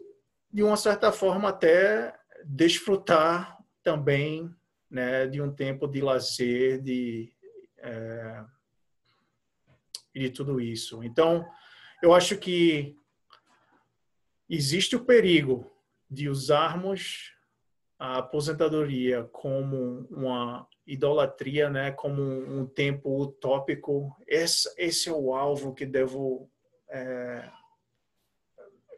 [0.52, 4.52] de uma certa forma, até desfrutar também
[4.90, 7.32] né, de um tempo de lazer, de,
[7.78, 8.44] é,
[10.12, 11.04] de tudo isso.
[11.04, 11.48] Então,
[12.02, 12.96] eu acho que
[14.50, 15.70] existe o perigo
[16.10, 17.36] de usarmos
[17.96, 24.16] a aposentadoria como uma idolatria, né, como um, tempo utópico.
[24.26, 26.50] Esse, esse é o alvo que devo
[26.88, 27.46] é,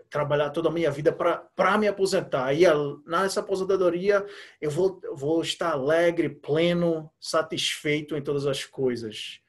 [0.09, 2.55] trabalhar toda a minha vida para me aposentar.
[2.55, 2.65] E
[3.05, 4.25] nessa aposentadoria
[4.61, 9.41] eu vou, vou estar alegre, pleno, satisfeito em todas as coisas.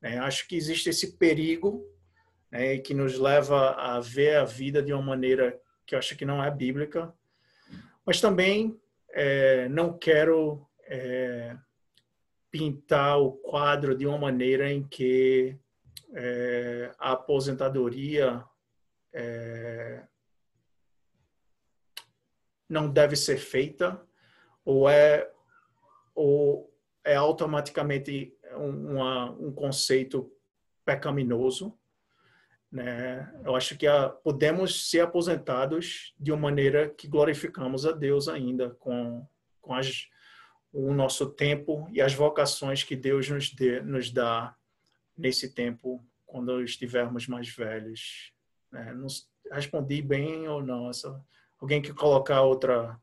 [0.00, 1.86] É, acho que existe esse perigo
[2.50, 6.24] né, que nos leva a ver a vida de uma maneira que eu acho que
[6.24, 7.12] não é bíblica,
[8.04, 8.80] mas também
[9.10, 11.56] é, não quero é,
[12.52, 15.58] pintar o quadro de uma maneira em que
[16.14, 18.44] é, a aposentadoria
[19.12, 20.06] é,
[22.68, 24.00] não deve ser feita
[24.64, 25.28] ou é
[26.14, 26.70] ou
[27.02, 30.30] é automaticamente um, uma, um conceito
[30.84, 31.76] pecaminoso
[32.72, 33.30] né?
[33.44, 38.70] Eu acho que a, podemos ser aposentados de uma maneira que glorificamos a Deus ainda
[38.70, 39.26] com,
[39.60, 40.08] com as,
[40.72, 44.56] o nosso tempo e as vocações que Deus nos, dê, nos dá
[45.16, 48.32] nesse tempo quando estivermos mais velhos.
[48.70, 48.92] Né?
[48.94, 49.06] Não
[49.50, 50.88] respondi bem ou não?
[50.88, 51.22] Essa,
[51.60, 52.98] alguém que colocar outra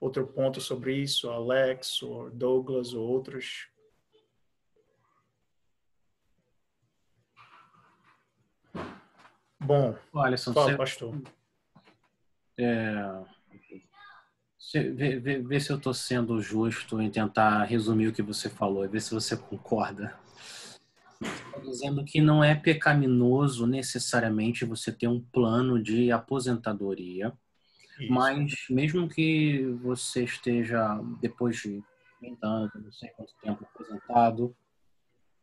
[0.00, 3.68] outro ponto sobre isso, Alex ou Douglas ou outros
[9.60, 11.22] Bom, Alisson, fala, você, pastor.
[12.56, 12.94] É,
[14.74, 18.84] vê, vê, vê, se eu estou sendo justo em tentar resumir o que você falou
[18.84, 20.18] e ver se você concorda.
[21.20, 27.32] Estou dizendo que não é pecaminoso necessariamente você ter um plano de aposentadoria,
[27.98, 28.12] Isso.
[28.12, 31.82] mas mesmo que você esteja depois de
[32.20, 34.56] 30 anos, não sei quanto tempo aposentado,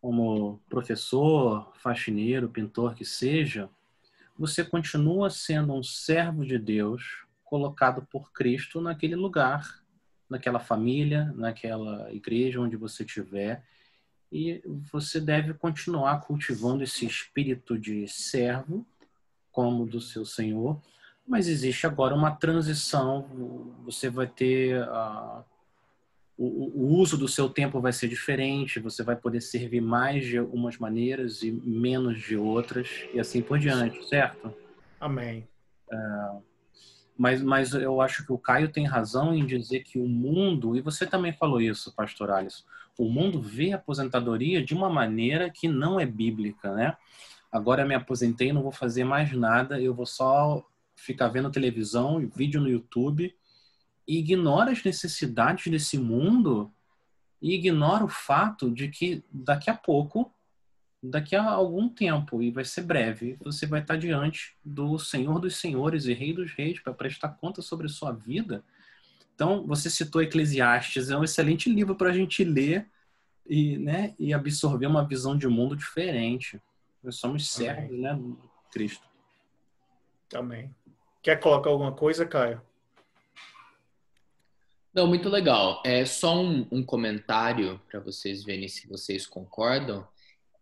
[0.02, 3.70] como professor, faxineiro, pintor que seja,
[4.38, 9.82] você continua sendo um servo de Deus colocado por Cristo naquele lugar,
[10.30, 13.64] naquela família, naquela igreja onde você estiver.
[14.32, 18.86] E você deve continuar cultivando esse espírito de servo,
[19.52, 20.82] como do seu Senhor,
[21.26, 23.22] mas existe agora uma transição.
[23.86, 25.46] Você vai ter a
[26.38, 30.40] o, o, uso do seu tempo vai ser diferente, você vai poder servir mais de
[30.40, 34.54] umas maneiras e menos de outras, e assim por diante, certo?
[35.00, 35.48] Amém.
[35.90, 35.98] É,
[37.18, 40.82] mas, mas eu acho que o Caio tem razão em dizer que o mundo, e
[40.82, 42.64] você também falou isso, pastor Alisson,
[42.98, 46.96] o mundo vê a aposentadoria de uma maneira que não é bíblica, né?
[47.52, 52.26] Agora me aposentei, não vou fazer mais nada, eu vou só ficar vendo televisão e
[52.26, 53.34] vídeo no YouTube
[54.08, 56.72] e ignora as necessidades desse mundo
[57.42, 60.34] e ignora o fato de que daqui a pouco,
[61.10, 65.58] daqui a algum tempo, e vai ser breve, você vai estar diante do Senhor dos
[65.58, 68.64] Senhores e Rei dos Reis para prestar conta sobre a sua vida.
[69.34, 72.90] Então, você citou Eclesiastes, é um excelente livro para a gente ler
[73.46, 76.62] e, né, e absorver uma visão de mundo diferente.
[77.04, 78.20] Nós somos servos, né,
[78.72, 79.06] Cristo.
[80.30, 80.74] Também.
[81.22, 82.62] Quer colocar alguma coisa, Caio?
[84.94, 85.84] Não, muito legal.
[85.86, 90.08] É só um, um comentário para vocês verem se vocês concordam.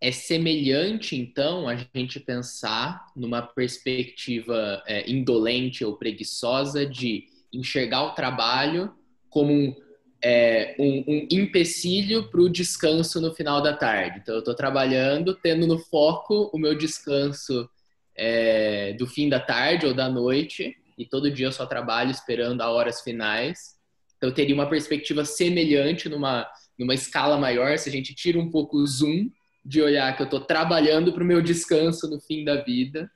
[0.03, 7.23] É semelhante, então, a gente pensar numa perspectiva é, indolente ou preguiçosa de
[7.53, 8.93] enxergar o trabalho
[9.29, 9.73] como um,
[10.21, 14.19] é, um, um empecilho para o descanso no final da tarde.
[14.21, 17.69] Então, eu estou trabalhando, tendo no foco o meu descanso
[18.13, 22.59] é, do fim da tarde ou da noite, e todo dia eu só trabalho esperando
[22.59, 23.77] as horas finais.
[24.17, 26.45] Então, teria uma perspectiva semelhante numa,
[26.77, 29.29] numa escala maior, se a gente tira um pouco o zoom
[29.63, 33.09] de olhar que eu estou trabalhando para o meu descanso no fim da vida.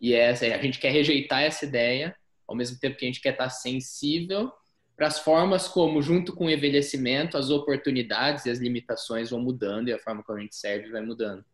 [0.00, 2.14] E essa, a gente quer rejeitar essa ideia,
[2.46, 4.52] ao mesmo tempo que a gente quer estar sensível
[4.96, 9.88] para as formas como, junto com o envelhecimento, as oportunidades e as limitações vão mudando
[9.88, 11.44] e a forma como a gente serve vai mudando.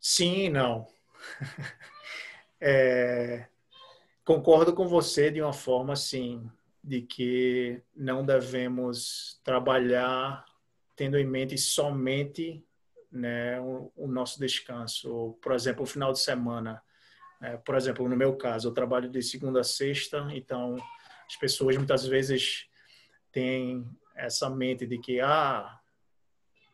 [0.00, 0.88] Sim, não.
[2.60, 3.46] é,
[4.24, 6.50] concordo com você de uma forma assim,
[6.82, 10.44] de que não devemos trabalhar
[11.00, 12.62] tendo em mente somente
[13.10, 15.38] né, o, o nosso descanso.
[15.40, 16.82] Por exemplo, o final de semana.
[17.40, 20.76] É, por exemplo, no meu caso, eu trabalho de segunda a sexta, então
[21.26, 22.66] as pessoas muitas vezes
[23.32, 25.80] têm essa mente de que, ah,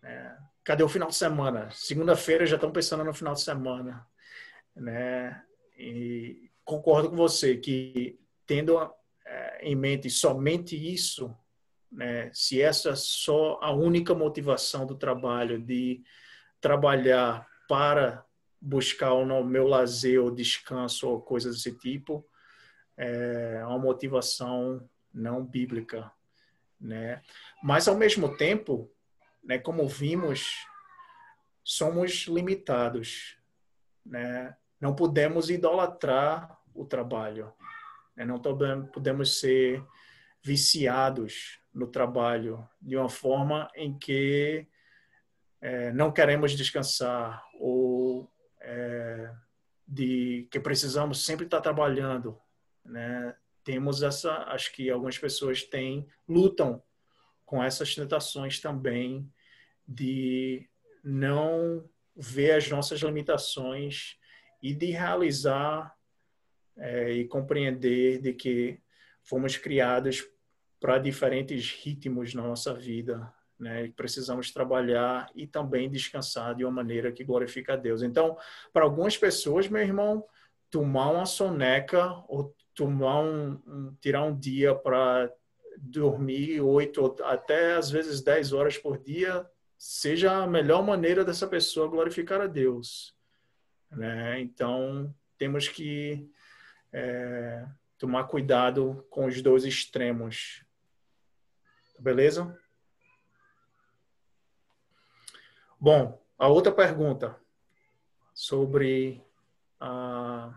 [0.03, 1.71] é, cadê o final de semana?
[1.71, 4.05] Segunda-feira já estão pensando no final de semana,
[4.75, 5.41] né?
[5.79, 8.77] E concordo com você que tendo
[9.25, 11.33] é, em mente somente isso,
[11.91, 12.31] né?
[12.33, 16.03] Se essa é só a única motivação do trabalho de
[16.61, 18.25] trabalhar para
[18.61, 22.27] buscar o meu lazer ou descanso ou coisas desse tipo,
[22.97, 26.11] é uma motivação não bíblica,
[26.81, 27.23] né?
[27.63, 28.91] Mas ao mesmo tempo,
[29.43, 30.67] né, como vimos,
[31.63, 33.37] somos limitados,
[34.05, 34.57] né?
[34.81, 37.53] Não podemos idolatrar o trabalho,
[38.15, 38.25] né?
[38.25, 39.83] não podemos ser
[40.47, 44.67] viciados no trabalho de uma forma em que
[45.61, 48.31] é, não queremos descansar ou
[48.61, 49.33] é,
[49.87, 52.39] de que precisamos sempre estar trabalhando
[52.89, 53.35] né?
[53.65, 56.83] Temos essa, acho que algumas pessoas têm lutam
[57.45, 59.31] com essas tentações também
[59.87, 60.69] de
[61.03, 64.19] não ver as nossas limitações
[64.63, 65.95] e de realizar
[66.77, 68.81] é, e compreender de que
[69.23, 70.25] fomos criados
[70.81, 73.93] para diferentes ritmos na nossa vida, né?
[73.97, 78.03] Precisamos trabalhar e também descansar de uma maneira que glorifica a Deus.
[78.03, 78.37] Então,
[78.73, 80.25] para algumas pessoas, meu irmão,
[80.71, 85.33] tomar uma soneca ou tomar um, um tirar um dia para
[85.79, 89.47] dormir oito até às vezes dez horas por dia
[89.79, 93.15] seja a melhor maneira dessa pessoa glorificar a Deus,
[93.91, 94.41] né?
[94.41, 96.31] Então temos que
[96.93, 97.67] é,
[97.99, 100.65] tomar cuidado com os dois extremos,
[101.99, 102.59] beleza?
[105.81, 107.39] Bom, a outra pergunta
[108.35, 109.23] sobre
[109.79, 110.55] a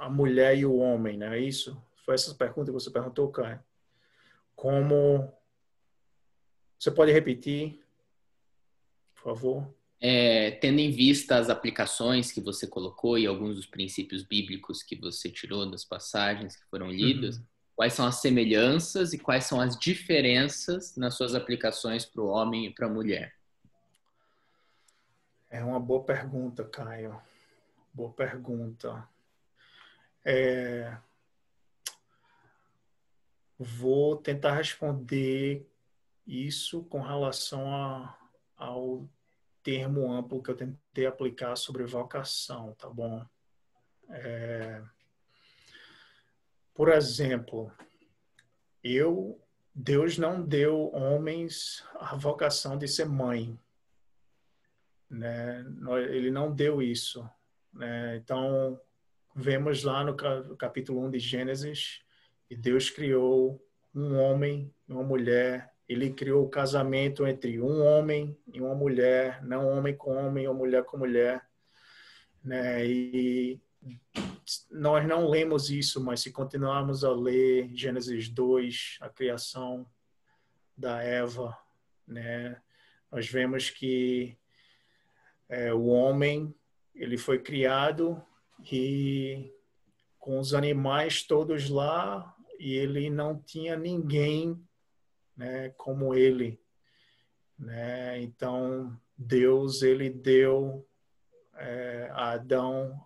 [0.00, 1.38] a mulher e o homem, né?
[1.38, 1.80] É isso?
[2.06, 3.62] Foi essa pergunta que você perguntou, Caio.
[4.56, 5.30] Como.
[6.78, 7.84] Você pode repetir,
[9.14, 9.74] por favor?
[10.00, 14.96] É, tendo em vista as aplicações que você colocou e alguns dos princípios bíblicos que
[14.96, 17.44] você tirou das passagens que foram lidas, uhum.
[17.80, 22.66] Quais são as semelhanças e quais são as diferenças nas suas aplicações para o homem
[22.66, 23.34] e para a mulher?
[25.48, 27.18] É uma boa pergunta, Caio.
[27.94, 29.08] Boa pergunta.
[30.22, 30.94] É...
[33.58, 35.66] Vou tentar responder
[36.26, 38.14] isso com relação a,
[38.58, 39.08] ao
[39.62, 43.24] termo amplo que eu tentei aplicar sobre vocação, tá bom?
[44.10, 44.82] É...
[46.74, 47.72] Por exemplo,
[48.82, 49.40] eu
[49.74, 53.58] Deus não deu homens a vocação de ser mãe,
[55.08, 55.64] né?
[56.10, 57.28] Ele não deu isso,
[57.72, 58.16] né?
[58.16, 58.80] Então
[59.34, 60.14] vemos lá no
[60.56, 62.02] capítulo 1 de Gênesis,
[62.46, 63.64] que Deus criou
[63.94, 65.72] um homem e uma mulher.
[65.88, 70.54] Ele criou o casamento entre um homem e uma mulher, não homem com homem ou
[70.54, 71.44] mulher com mulher.
[72.44, 72.86] Né?
[72.86, 73.60] E
[74.70, 79.86] nós não lemos isso, mas se continuarmos a ler Gênesis 2, a criação
[80.76, 81.56] da Eva,
[82.06, 82.60] né?
[83.10, 84.36] nós vemos que
[85.48, 86.54] é, o homem
[86.94, 88.22] ele foi criado
[88.70, 89.52] e
[90.18, 94.62] com os animais todos lá e ele não tinha ninguém
[95.36, 96.60] né, como ele.
[97.58, 98.20] Né?
[98.20, 100.86] Então, Deus ele deu
[101.54, 102.98] é, a Adão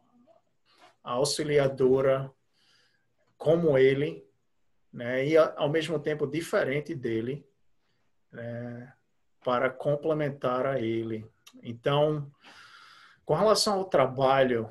[1.13, 2.31] auxiliadora
[3.37, 4.27] como ele,
[4.93, 5.27] né?
[5.27, 7.47] e ao mesmo tempo diferente dele,
[8.33, 8.93] né?
[9.45, 11.31] para complementar a ele.
[11.63, 12.33] Então,
[13.25, 14.71] com relação ao trabalho,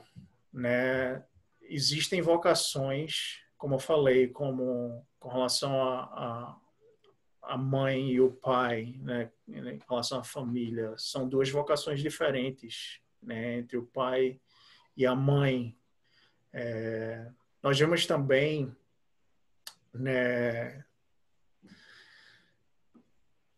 [0.52, 1.24] né,
[1.62, 6.58] existem vocações, como eu falei, como com relação a, a,
[7.54, 13.58] a mãe e o pai, né, em relação à família, são duas vocações diferentes, né,
[13.58, 14.40] entre o pai
[14.98, 15.76] e a mãe.
[16.54, 17.32] É,
[17.62, 18.76] nós vemos também
[19.94, 20.86] né,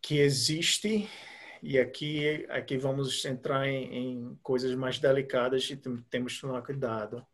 [0.01, 1.09] que existe
[1.61, 7.25] e aqui, aqui vamos entrar em, em coisas mais delicadas e temos que tomar cuidado.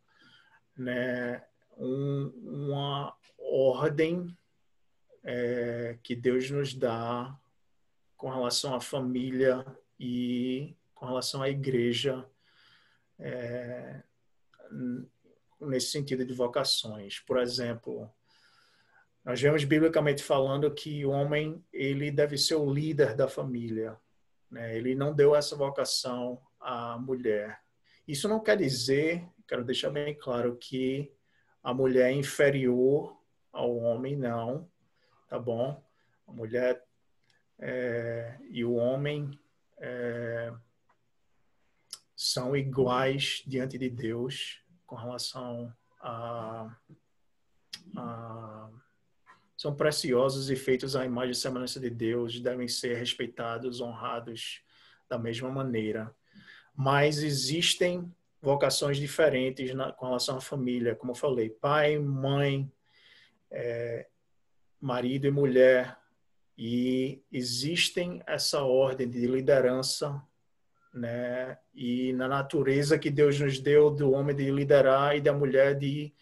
[0.78, 1.44] Né?
[1.78, 4.36] Um, uma ordem
[5.24, 7.38] é, que Deus nos dá
[8.16, 9.66] com relação à família
[10.00, 12.26] e com relação à igreja,
[13.20, 14.02] é,
[15.62, 17.20] nesse sentido de vocações.
[17.20, 18.12] Por exemplo,
[19.24, 23.98] nós vemos biblicamente falando que o homem ele deve ser o líder da família.
[24.50, 24.76] Né?
[24.76, 27.60] Ele não deu essa vocação à mulher.
[28.08, 31.12] Isso não quer dizer, quero deixar bem claro, que
[31.64, 33.16] a mulher é inferior
[33.54, 34.70] ao homem, não,
[35.28, 35.82] tá bom?
[36.28, 36.84] A mulher
[37.60, 39.40] é, e o homem
[39.78, 40.52] é,
[42.16, 46.70] são iguais diante de Deus com relação a,
[47.96, 48.70] a
[49.56, 54.62] são preciosos e feitos à imagem e semelhança de Deus, devem ser respeitados, honrados
[55.08, 56.14] da mesma maneira.
[56.76, 62.70] Mas existem vocações diferentes na, com relação à família, como eu falei, pai, mãe,
[63.50, 64.10] é,
[64.82, 65.98] marido e mulher,
[66.58, 70.22] e existem essa ordem de liderança,
[70.94, 71.58] né?
[71.74, 76.14] E na natureza que Deus nos deu do homem de liderar e da mulher de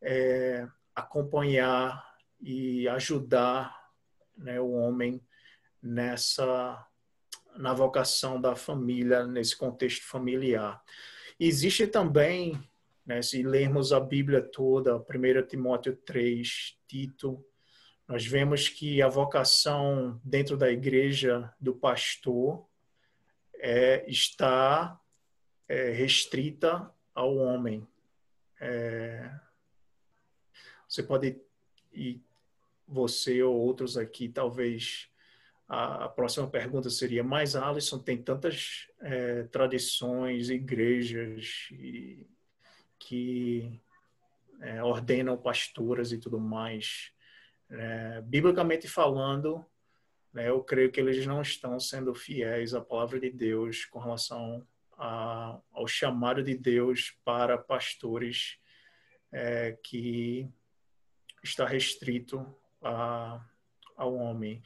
[0.00, 2.04] é, acompanhar
[2.40, 3.74] e ajudar
[4.36, 5.22] né, o homem
[5.82, 6.86] nessa
[7.56, 10.82] na vocação da família nesse contexto familiar.
[11.40, 12.62] Existe também,
[13.04, 15.02] né, se lermos a Bíblia toda, 1
[15.48, 17.42] Timóteo 3, Tito,
[18.06, 22.66] nós vemos que a vocação dentro da igreja do pastor
[23.66, 24.96] é, está
[25.68, 27.84] é, restrita ao homem.
[28.60, 29.28] É,
[30.88, 31.36] você pode
[31.92, 32.20] e
[32.86, 35.10] você ou outros aqui, talvez
[35.68, 42.24] a, a próxima pergunta seria: mas Alisson tem tantas é, tradições, igrejas e,
[43.00, 43.80] que
[44.60, 47.10] é, ordenam pastoras e tudo mais.
[47.68, 49.66] É, biblicamente falando, né,
[50.44, 54.66] eu creio que eles não estão sendo fiéis à palavra de Deus com relação
[54.98, 58.58] a, ao chamado de Deus para pastores
[59.32, 60.48] é, que
[61.42, 63.44] está restrito a,
[63.96, 64.62] ao homem.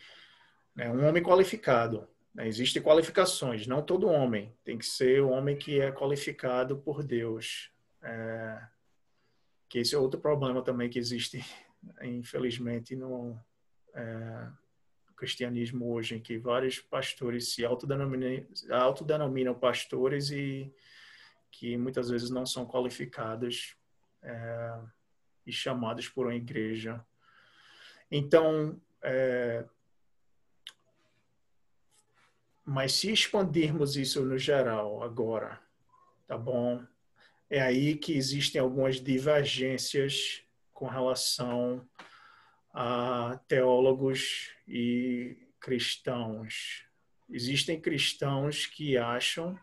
[0.75, 0.91] Né?
[0.91, 2.09] Um homem qualificado.
[2.35, 2.49] Né?
[2.49, 4.57] Existem qualificações, não todo homem.
[4.65, 7.71] Tem que ser o homem que é qualificado por Deus.
[8.03, 8.63] É,
[9.69, 11.45] que esse é outro problema também que existe,
[12.03, 13.39] infelizmente, no
[13.95, 14.49] é,
[15.21, 20.73] cristianismo hoje, em que vários pastores se autodenominam, autodenominam pastores e
[21.51, 23.77] que muitas vezes não são qualificados.
[24.23, 24.81] É,
[25.47, 27.05] e chamados por uma igreja.
[28.11, 29.65] Então, é,
[32.65, 35.61] mas se expandirmos isso no geral agora,
[36.27, 36.85] tá bom?
[37.49, 41.87] É aí que existem algumas divergências com relação
[42.73, 46.85] a teólogos e cristãos.
[47.29, 49.59] Existem cristãos que acham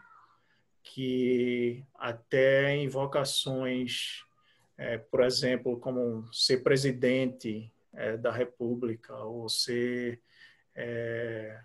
[0.83, 4.25] que até invocações
[4.77, 10.21] é, por exemplo, como ser presidente é, da República ou ser
[10.75, 11.59] é,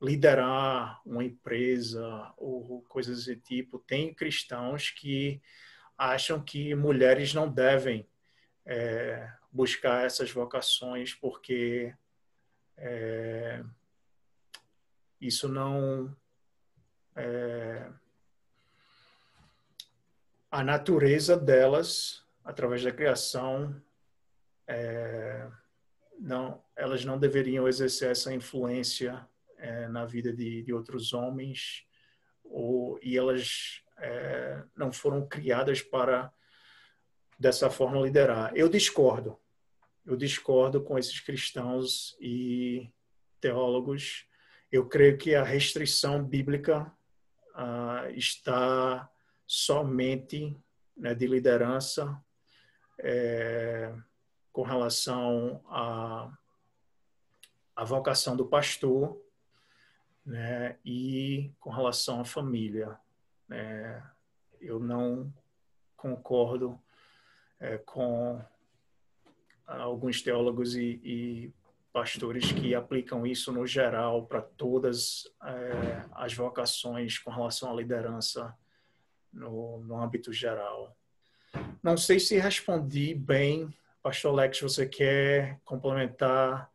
[0.00, 3.78] liderar uma empresa ou coisas desse tipo.
[3.78, 5.42] Tem cristãos que
[5.98, 8.08] acham que mulheres não devem
[8.64, 11.94] é, buscar essas vocações porque
[12.76, 13.62] é,
[15.20, 16.14] isso não
[17.16, 17.90] é,
[20.50, 23.80] a natureza delas através da criação,
[24.66, 25.48] é,
[26.18, 29.26] não, elas não deveriam exercer essa influência
[29.58, 31.86] é, na vida de, de, outros homens,
[32.44, 36.32] ou, e elas é, não foram criadas para
[37.38, 38.52] dessa forma liderar.
[38.54, 39.38] Eu discordo.
[40.10, 42.90] Eu discordo com esses cristãos e
[43.40, 44.26] teólogos.
[44.70, 46.92] Eu creio que a restrição bíblica
[47.54, 49.08] ah, está
[49.46, 50.60] somente
[50.96, 52.20] né, de liderança
[52.98, 53.94] é,
[54.52, 56.36] com relação à,
[57.76, 59.16] à vocação do pastor
[60.26, 62.98] né, e com relação à família.
[63.48, 64.02] É,
[64.60, 65.32] eu não
[65.96, 66.82] concordo
[67.60, 68.44] é, com
[69.78, 71.54] alguns teólogos e, e
[71.92, 78.56] pastores que aplicam isso no geral para todas é, as vocações com relação à liderança
[79.32, 80.96] no, no, âmbito geral.
[81.82, 86.70] Não sei se respondi bem, Pastor Alex, você quer complementar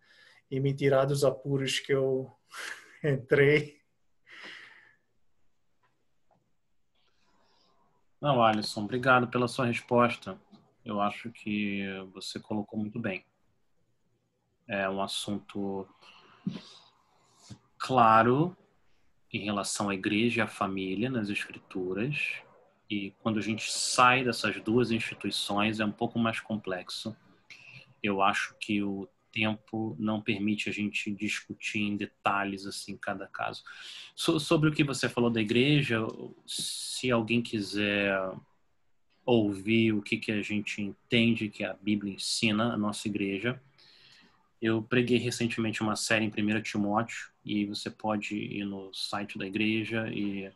[0.50, 2.32] e me tirar dos apuros que eu
[3.04, 3.80] entrei?
[8.22, 10.38] Não, Alisson, obrigado pela sua resposta.
[10.86, 11.84] Eu acho que
[12.14, 13.26] você colocou muito bem.
[14.68, 15.88] É um assunto
[17.80, 18.56] claro
[19.34, 22.36] em relação à igreja e à família nas escrituras.
[22.88, 27.16] E quando a gente sai dessas duas instituições é um pouco mais complexo.
[28.04, 33.64] Eu acho que o tempo não permite a gente discutir em detalhes assim cada caso.
[34.16, 36.00] So, sobre o que você falou da igreja,
[36.46, 38.16] se alguém quiser
[39.26, 43.62] ouvir o que, que a gente entende que a Bíblia ensina a nossa igreja,
[44.62, 49.46] eu preguei recentemente uma série em 1 Timóteo e você pode ir no site da
[49.46, 50.48] igreja e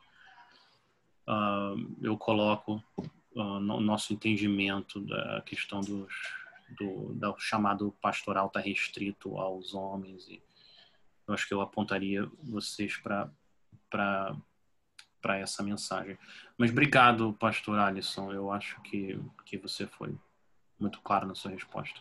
[1.28, 6.08] uh, eu coloco uh, no nosso entendimento da questão dos
[6.78, 10.42] do, do chamado pastoral está restrito aos homens e
[11.28, 14.36] eu acho que eu apontaria vocês para
[15.22, 16.18] para essa mensagem.
[16.58, 18.32] Mas obrigado, pastor Alisson.
[18.32, 20.16] Eu acho que, que você foi
[20.80, 22.00] muito claro na sua resposta.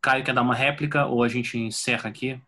[0.00, 2.40] Caio, quer dar uma réplica ou a gente encerra aqui?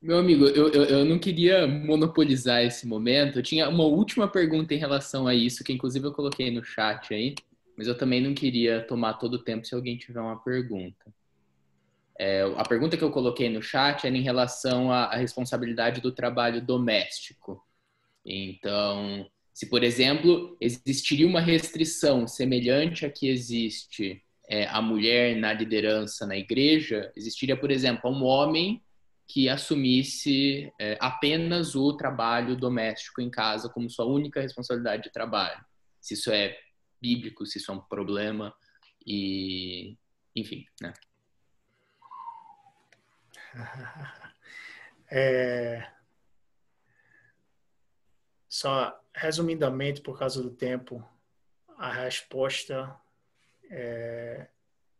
[0.00, 3.38] Meu amigo, eu, eu, eu, não queria monopolizar esse momento.
[3.38, 7.12] Eu tinha uma última pergunta em relação a isso, que inclusive eu coloquei no chat
[7.12, 7.34] aí,
[7.76, 11.12] mas eu também não queria tomar todo o tempo se alguém tiver uma pergunta.
[12.18, 16.10] É, a pergunta que eu coloquei no chat era em relação à, à responsabilidade do
[16.10, 17.64] trabalho doméstico.
[18.24, 25.52] Então, se, por exemplo, existiria uma restrição semelhante à que existe é, a mulher na
[25.52, 28.82] liderança na igreja, existiria, por exemplo, um homem
[29.26, 35.62] que assumisse é, apenas o trabalho doméstico em casa como sua única responsabilidade de trabalho.
[36.00, 36.58] Se isso é
[37.00, 38.54] bíblico, se isso é um problema
[39.06, 39.96] e,
[40.34, 40.92] enfim, né?
[45.10, 45.90] É...
[48.46, 51.02] Só resumidamente, por causa do tempo,
[51.78, 52.94] a resposta
[53.70, 54.48] é,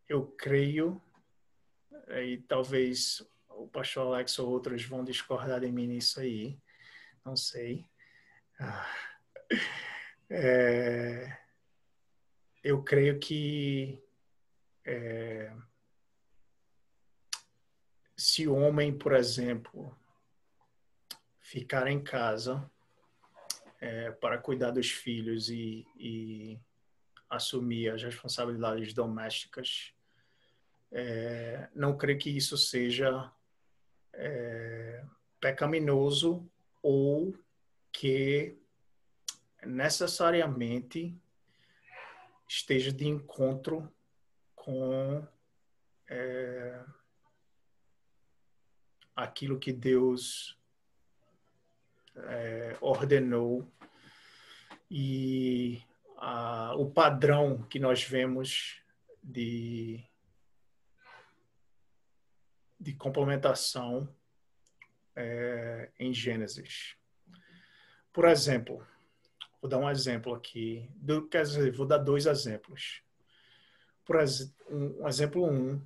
[0.09, 1.01] eu creio,
[2.09, 6.59] e talvez o pastor Alex ou outros vão discordar de mim nisso aí,
[7.25, 7.85] não sei.
[8.61, 8.87] Ah,
[10.31, 11.39] é,
[12.63, 14.03] eu creio que
[14.85, 15.53] é,
[18.19, 19.97] se o homem, por exemplo,
[21.41, 22.69] ficar em casa
[23.81, 26.59] é, para cuidar dos filhos e, e,
[27.31, 29.95] assumir as responsabilidades domésticas,
[30.91, 33.31] é, não creio que isso seja
[34.13, 35.05] é,
[35.41, 36.51] pecaminoso
[36.83, 37.33] ou
[37.93, 38.59] que
[39.65, 41.15] necessariamente
[42.49, 43.93] esteja de encontro
[44.57, 45.25] com
[46.09, 46.83] é,
[49.19, 50.57] aquilo que Deus
[52.15, 53.69] é, ordenou
[54.89, 55.83] e
[56.17, 58.81] a, o padrão que nós vemos
[59.23, 60.05] de
[62.81, 64.09] de complementação
[65.17, 66.95] é, em Gênesis.
[68.13, 68.87] Por exemplo,
[69.61, 73.03] vou dar um exemplo aqui, do, quer dizer, vou dar dois exemplos.
[74.05, 74.17] Por
[74.71, 75.85] um, exemplo um,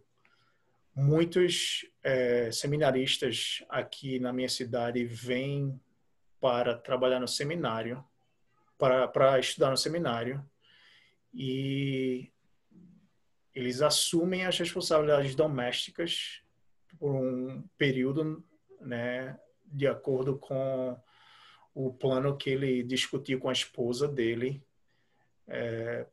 [0.95, 5.81] muitos é, seminaristas aqui na minha cidade vêm
[6.41, 8.05] para trabalhar no seminário,
[8.79, 10.45] para, para estudar no seminário,
[11.33, 12.31] e
[13.55, 16.43] eles assumem as responsabilidades domésticas
[16.99, 18.45] por um período,
[18.81, 21.01] né, de acordo com
[21.75, 24.63] o plano que ele discutiu com a esposa dele.
[25.49, 26.07] É,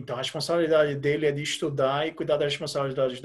[0.00, 3.20] então, a responsabilidade dele é de estudar e cuidar das responsabilidades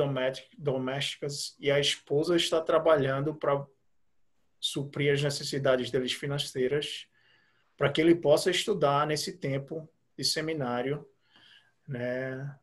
[0.58, 3.66] domésticas, e a esposa está trabalhando para
[4.60, 7.08] suprir as necessidades deles financeiras,
[7.78, 9.88] para que ele possa estudar nesse tempo
[10.18, 11.08] de seminário,
[11.88, 12.60] né?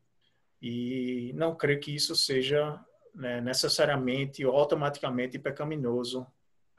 [0.61, 2.79] E não creio que isso seja
[3.15, 6.27] né, necessariamente ou automaticamente pecaminoso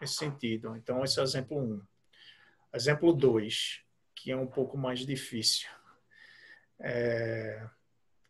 [0.00, 0.76] nesse sentido.
[0.76, 1.62] Então, esse é o exemplo 1.
[1.62, 1.82] Um.
[2.72, 3.82] Exemplo 2,
[4.14, 5.68] que é um pouco mais difícil.
[6.86, 7.66] É,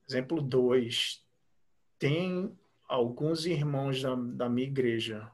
[0.09, 1.27] exemplo 2,
[1.99, 2.57] tem
[2.87, 5.29] alguns irmãos da, da minha igreja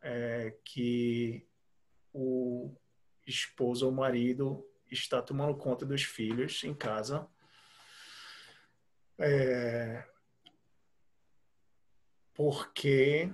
[0.00, 1.44] é, que
[2.14, 2.72] o
[3.26, 7.26] esposo ou marido está tomando conta dos filhos em casa.
[9.18, 10.04] É,
[12.32, 13.28] porque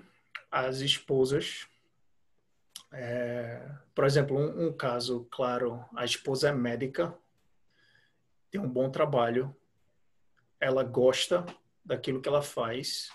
[0.51, 1.69] as esposas,
[2.93, 7.15] é, por exemplo, um, um, caso claro, a esposa é médica,
[8.51, 9.55] tem um bom trabalho,
[10.61, 11.45] ela gosta
[11.85, 13.11] daquilo que ela faz,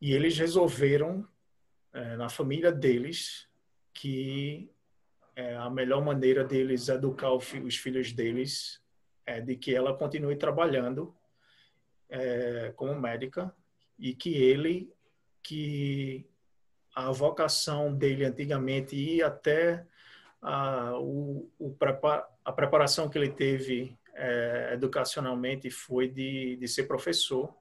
[0.00, 1.26] e eles resolveram,
[1.92, 3.48] é, na família deles,
[3.92, 4.70] que
[5.36, 8.82] é, a melhor maneira deles educar os filhos deles
[9.26, 11.14] é de que ela continue trabalhando
[12.08, 13.54] é, como médica
[13.98, 14.92] e que ele
[15.42, 16.26] que
[16.94, 19.86] a vocação dele antigamente e até
[20.40, 21.76] a, o, o
[22.44, 27.54] a preparação que ele teve é, educacionalmente foi de, de ser professor.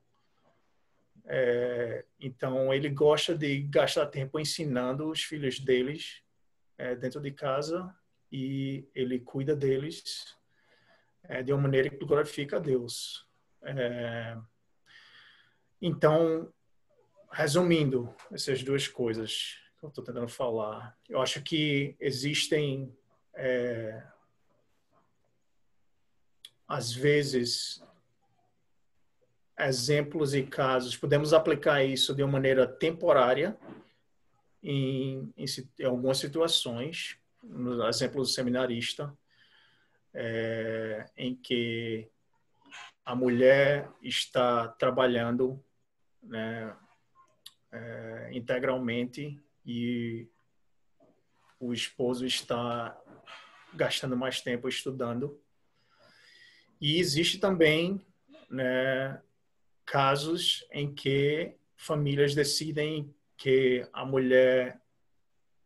[1.26, 6.22] É, então, ele gosta de gastar tempo ensinando os filhos deles
[6.78, 7.94] é, dentro de casa
[8.32, 10.36] e ele cuida deles
[11.24, 13.28] é, de uma maneira que glorifica a Deus.
[13.64, 14.38] É,
[15.82, 16.52] então,
[17.32, 22.96] resumindo essas duas coisas que eu estou tentando falar, eu acho que existem
[23.36, 24.04] é,
[26.68, 27.84] às vezes,
[29.60, 33.58] exemplos e casos, podemos aplicar isso de uma maneira temporária
[34.62, 35.46] em, em,
[35.80, 39.16] em algumas situações, no exemplo do seminarista,
[40.14, 42.10] é, em que
[43.06, 45.62] a mulher está trabalhando
[46.22, 46.74] né,
[47.72, 50.28] é, integralmente e
[51.60, 52.98] o esposo está
[53.74, 55.43] gastando mais tempo estudando
[56.84, 58.06] e existe também
[58.50, 59.22] né,
[59.86, 64.82] casos em que famílias decidem que a mulher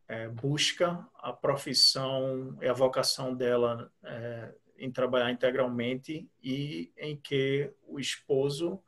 [0.06, 7.74] é, busca a profissão e a vocação dela é, em trabalhar integralmente e em que
[7.88, 8.80] o esposo,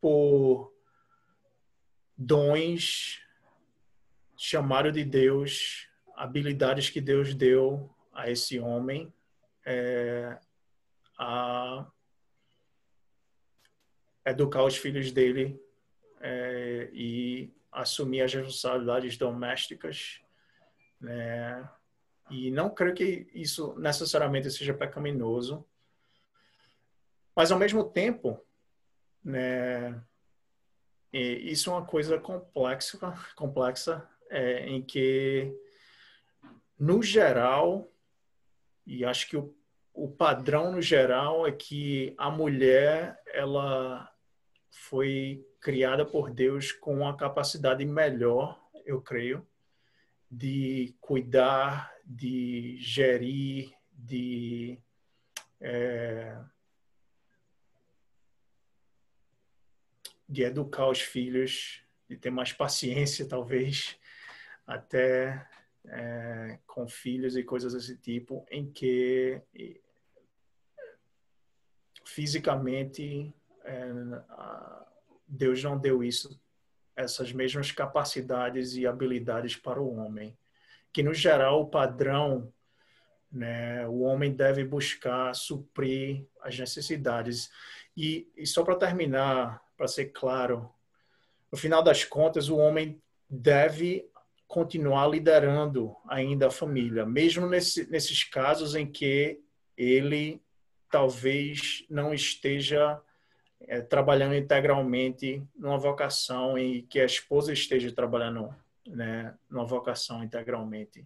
[0.00, 0.72] por
[2.16, 3.20] dons,
[4.36, 9.12] chamado de Deus, habilidades que Deus deu a esse homem,
[9.64, 10.38] é,
[11.18, 11.86] a
[14.24, 15.60] educar os filhos dele
[16.20, 20.20] é, e assumir as responsabilidades domésticas,
[21.00, 21.68] né?
[22.30, 25.64] E não creio que isso necessariamente seja pecaminoso,
[27.36, 28.44] mas ao mesmo tempo,
[29.22, 30.02] né?
[31.12, 32.98] isso é uma coisa complexa,
[33.36, 35.54] complexa é, em que,
[36.78, 37.90] no geral,
[38.84, 39.54] e acho que o
[39.96, 44.12] o padrão no geral é que a mulher ela
[44.70, 49.44] foi criada por Deus com a capacidade melhor, eu creio,
[50.30, 54.78] de cuidar, de gerir, de
[55.60, 56.36] é,
[60.28, 63.98] de educar os filhos, de ter mais paciência, talvez,
[64.66, 65.48] até
[65.86, 69.40] é, com filhos e coisas desse tipo, em que
[72.06, 73.34] fisicamente
[73.64, 73.90] é,
[75.26, 76.40] Deus não deu isso,
[76.94, 80.36] essas mesmas capacidades e habilidades para o homem.
[80.92, 82.52] Que no geral o padrão,
[83.30, 87.50] né, o homem deve buscar suprir as necessidades.
[87.96, 90.70] E, e só para terminar, para ser claro,
[91.50, 94.08] no final das contas o homem deve
[94.46, 99.40] continuar liderando ainda a família, mesmo nesse, nesses casos em que
[99.76, 100.40] ele
[100.90, 103.00] talvez não esteja
[103.60, 108.54] é, trabalhando integralmente numa vocação e que a esposa esteja trabalhando
[108.86, 111.04] né, numa vocação integralmente.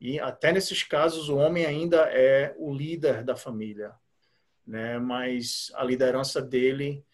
[0.00, 3.94] E até nesses casos o homem ainda é o líder da família,
[4.66, 4.98] né?
[4.98, 7.04] Mas a liderança dele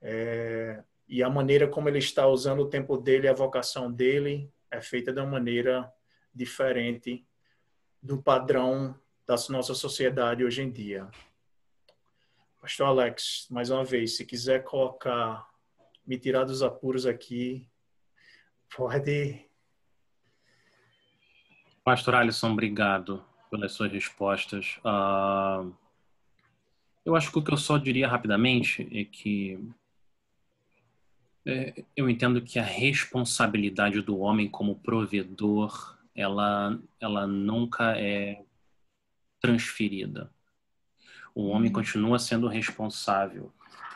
[0.00, 4.80] é, e a maneira como ele está usando o tempo dele, a vocação dele é
[4.80, 5.92] feita de uma maneira
[6.32, 7.26] diferente
[8.00, 8.94] do padrão
[9.26, 11.08] da nossa sociedade hoje em dia.
[12.60, 15.48] Pastor Alex, mais uma vez, se quiser colocar,
[16.06, 17.66] me tirar dos apuros aqui,
[18.76, 19.46] pode.
[21.82, 24.78] Pastor Alisson, obrigado pelas suas respostas.
[24.84, 25.74] Uh,
[27.02, 29.58] eu acho que o que eu só diria rapidamente é que
[31.46, 38.44] é, eu entendo que a responsabilidade do homem como provedor, ela, ela nunca é
[39.40, 40.30] transferida
[41.34, 41.74] o homem uhum.
[41.74, 43.52] continua sendo responsável.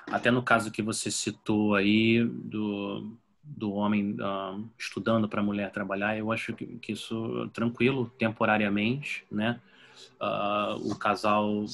[0.07, 5.71] Até no caso que você citou aí do, do homem uh, estudando para a mulher
[5.71, 9.61] trabalhar, eu acho que, que, isso tranquilo, temporariamente, né?
[10.21, 11.65] Uh, o casal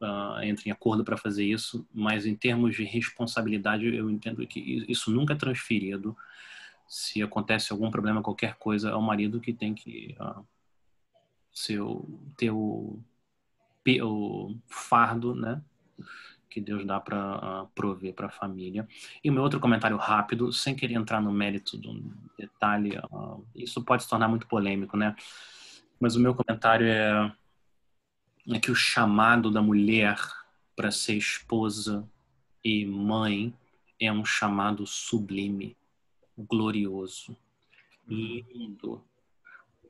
[0.00, 4.84] uh, entra em acordo para fazer isso, mas em termos de responsabilidade, eu entendo que
[4.88, 6.16] isso nunca é transferido.
[6.86, 10.44] Se acontece algum problema, qualquer coisa, é o marido que tem que uh,
[11.52, 12.04] ser o,
[12.36, 12.98] ter o
[14.02, 15.62] o fardo, né?
[16.48, 18.88] Que Deus dá para uh, prover para a família.
[19.22, 22.02] E meu outro comentário rápido, sem querer entrar no mérito do
[22.38, 25.14] detalhe, uh, isso pode se tornar muito polêmico, né?
[26.00, 27.32] Mas o meu comentário é,
[28.52, 30.18] é que o chamado da mulher
[30.74, 32.08] para ser esposa
[32.62, 33.54] e mãe
[33.98, 35.76] é um chamado sublime,
[36.36, 37.36] glorioso,
[38.06, 39.02] lindo,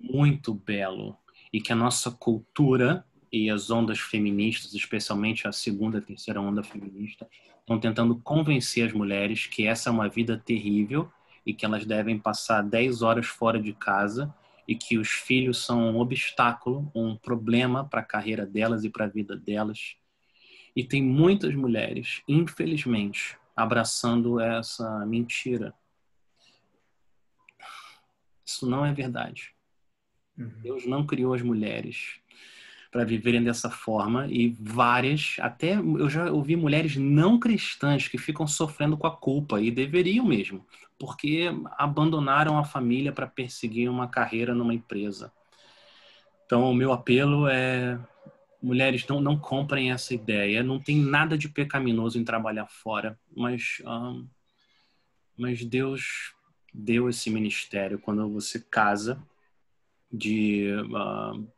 [0.00, 1.16] muito belo
[1.52, 6.62] e que a nossa cultura e as ondas feministas, especialmente a segunda e terceira onda
[6.62, 7.28] feminista,
[7.60, 11.10] estão tentando convencer as mulheres que essa é uma vida terrível
[11.44, 14.34] e que elas devem passar 10 horas fora de casa
[14.66, 19.04] e que os filhos são um obstáculo, um problema para a carreira delas e para
[19.04, 19.96] a vida delas.
[20.74, 25.72] E tem muitas mulheres, infelizmente, abraçando essa mentira.
[28.44, 29.54] Isso não é verdade.
[30.36, 30.52] Uhum.
[30.62, 32.20] Deus não criou as mulheres
[32.96, 38.46] para viverem dessa forma e várias, até eu já ouvi mulheres não cristãs que ficam
[38.46, 40.64] sofrendo com a culpa e deveriam mesmo,
[40.98, 45.30] porque abandonaram a família para perseguir uma carreira numa empresa.
[46.46, 48.00] Então, o meu apelo é
[48.62, 50.62] mulheres não não comprem essa ideia.
[50.62, 53.82] Não tem nada de pecaminoso em trabalhar fora, mas
[55.36, 56.32] mas Deus
[56.72, 59.22] deu esse ministério quando você casa
[60.10, 61.55] de uh,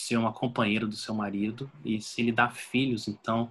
[0.00, 3.50] ser uma companheira do seu marido e se ele dá filhos, então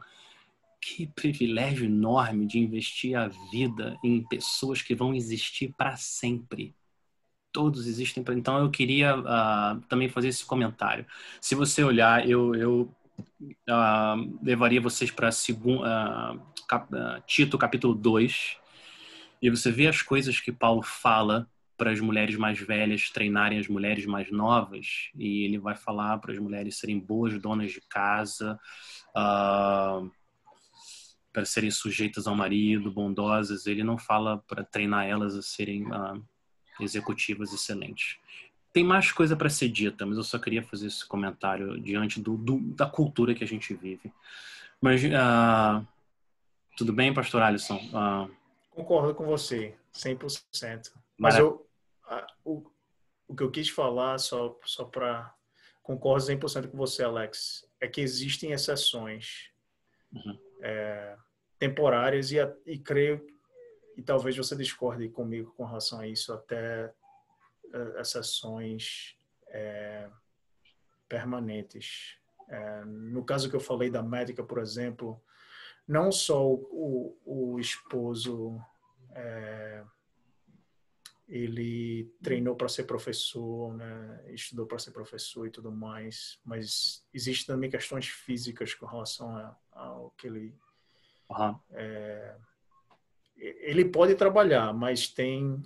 [0.80, 6.76] que privilégio enorme de investir a vida em pessoas que vão existir para sempre.
[7.54, 8.24] Todos existem.
[8.24, 8.34] Pra...
[8.34, 11.06] Então eu queria uh, também fazer esse comentário.
[11.40, 12.92] Se você olhar, eu, eu
[13.70, 16.90] uh, levaria vocês para uh, cap,
[17.26, 18.58] Tito capítulo 2
[19.42, 21.48] e você vê as coisas que Paulo fala
[21.78, 26.32] para as mulheres mais velhas treinarem as mulheres mais novas e ele vai falar para
[26.32, 28.60] as mulheres serem boas donas de casa
[29.10, 30.10] uh,
[31.32, 33.66] para serem sujeitas ao marido bondosas.
[33.66, 36.24] Ele não fala para treinar elas a serem uh,
[36.80, 38.18] executivas excelentes.
[38.72, 42.38] Tem mais coisa para ser dita mas eu só queria fazer esse comentário diante do,
[42.38, 44.12] do da cultura que a gente vive.
[44.80, 45.86] Mas uh,
[46.78, 47.80] tudo bem pastor Alisson?
[48.72, 51.66] Concordo com você 100% mas eu,
[52.06, 52.70] a, o,
[53.28, 55.34] o que eu quis falar, só, só para.
[55.82, 59.50] Concordo 100% com você, Alex, é que existem exceções
[60.14, 60.40] uhum.
[60.62, 61.18] é,
[61.60, 63.26] temporárias e, e creio,
[63.98, 66.94] e talvez você discorde comigo com relação a isso, até
[67.74, 69.18] é, exceções
[69.50, 70.10] é,
[71.10, 72.18] permanentes.
[72.50, 75.22] É, no caso que eu falei da médica, por exemplo,
[75.88, 78.58] não só o, o, o esposo
[79.12, 79.84] é,
[81.34, 84.24] ele treinou para ser professor, né?
[84.30, 90.12] estudou para ser professor e tudo mais, mas existem também questões físicas com relação ao
[90.12, 90.56] que ele
[91.28, 91.60] uhum.
[91.72, 92.36] é,
[93.36, 95.60] ele pode trabalhar, mas tem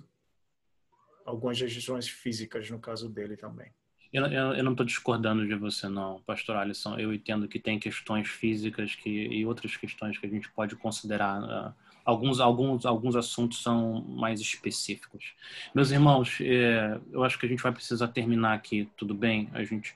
[1.26, 3.70] algumas restrições físicas no caso dele também.
[4.10, 6.98] Eu, eu, eu não estou discordando de você, não, pastor Alisson.
[6.98, 11.42] Eu entendo que tem questões físicas que, e outras questões que a gente pode considerar
[11.42, 11.74] uh,
[12.08, 15.34] alguns, alguns, alguns assuntos são mais específicos.
[15.74, 19.50] Meus irmãos, é, eu acho que a gente vai precisar terminar aqui, tudo bem?
[19.52, 19.94] A gente,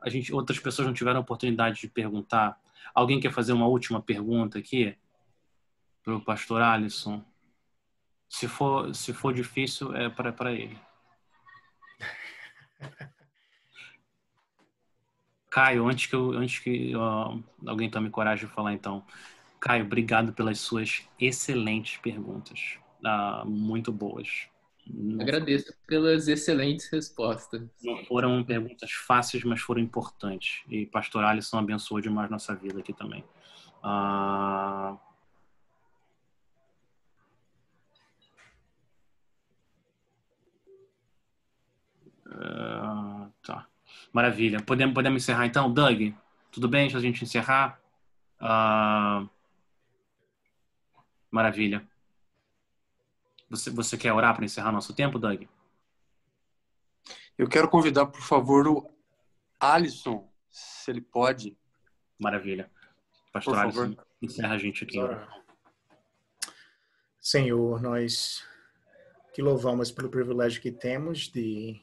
[0.00, 2.60] a gente, outras pessoas não tiveram a oportunidade de perguntar.
[2.92, 4.98] Alguém quer fazer uma última pergunta aqui
[6.02, 7.22] para o pastor Alisson?
[8.28, 10.76] Se for, se for difícil, é para ele.
[15.48, 19.06] Caio, antes que, eu, antes que uh, alguém tome coragem de falar, então.
[19.62, 22.78] Caio, obrigado pelas suas excelentes perguntas.
[23.04, 24.48] Ah, muito boas.
[24.84, 25.78] Não Agradeço foram...
[25.86, 27.62] pelas excelentes respostas.
[27.80, 30.64] Não foram perguntas fáceis, mas foram importantes.
[30.68, 33.24] E Pastor Alisson abençoou demais nossa vida aqui também.
[33.84, 34.96] Ah...
[42.26, 43.68] Uh, tá.
[44.12, 44.60] Maravilha.
[44.60, 45.72] Podemos, podemos encerrar então?
[45.72, 46.12] Doug,
[46.50, 46.82] tudo bem?
[46.82, 47.78] Deixa a gente encerrar.
[48.40, 49.30] Uh,
[51.32, 51.88] Maravilha.
[53.48, 55.44] Você, você quer orar para encerrar nosso tempo, Doug?
[57.38, 58.90] Eu quero convidar, por favor, o
[59.58, 61.56] Alisson, se ele pode.
[62.18, 62.70] Maravilha.
[63.32, 64.06] Pastor por Alisson, favor.
[64.20, 64.98] encerra a gente aqui.
[67.18, 68.46] Senhor, nós
[69.32, 71.80] te louvamos pelo privilégio que temos de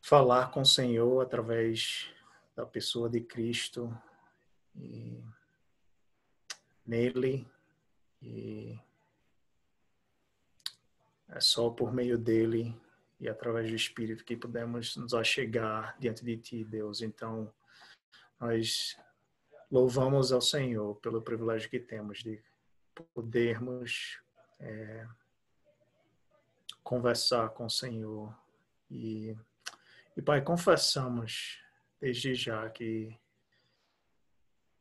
[0.00, 2.08] falar com o Senhor através
[2.54, 3.92] da pessoa de Cristo.
[4.76, 5.20] E
[6.86, 7.46] nele
[8.22, 8.78] e
[11.28, 12.74] é só por meio dele
[13.20, 17.02] e através do Espírito que podemos nos achegar diante de Ti, Deus.
[17.02, 17.52] Então,
[18.38, 18.98] nós
[19.70, 22.42] louvamos ao Senhor pelo privilégio que temos de
[23.14, 24.20] podermos
[24.58, 25.06] é,
[26.82, 28.34] conversar com o Senhor
[28.90, 29.36] e
[30.16, 31.62] E, Pai, confessamos
[32.00, 33.16] desde já que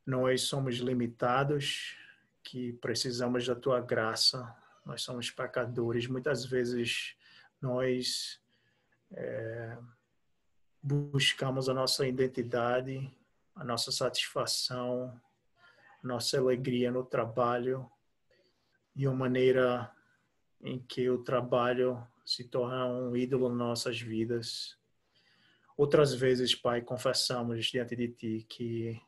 [0.05, 1.95] nós somos limitados,
[2.43, 4.55] que precisamos da tua graça,
[4.85, 6.07] nós somos pecadores.
[6.07, 7.15] Muitas vezes
[7.61, 8.41] nós
[9.11, 9.77] é,
[10.81, 13.15] buscamos a nossa identidade,
[13.55, 15.19] a nossa satisfação,
[16.03, 17.89] a nossa alegria no trabalho
[18.95, 19.91] de uma maneira
[20.61, 24.77] em que o trabalho se torna um ídolo em nossas vidas.
[25.77, 29.01] Outras vezes, Pai, confessamos diante de Ti que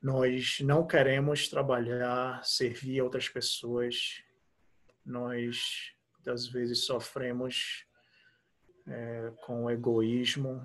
[0.00, 4.22] nós não queremos trabalhar, servir outras pessoas.
[5.04, 7.84] Nós, muitas vezes, sofremos
[8.86, 10.64] é, com egoísmo,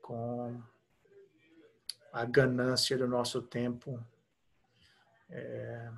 [0.00, 0.62] com
[2.12, 4.04] a ganância do nosso tempo.
[5.28, 5.90] É,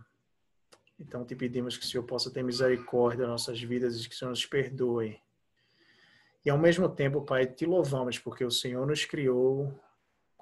[0.99, 4.19] então, te pedimos que o Senhor possa ter misericórdia das nossas vidas e que o
[4.19, 5.20] Senhor nos perdoe.
[6.44, 9.78] E, ao mesmo tempo, Pai, te louvamos porque o Senhor nos criou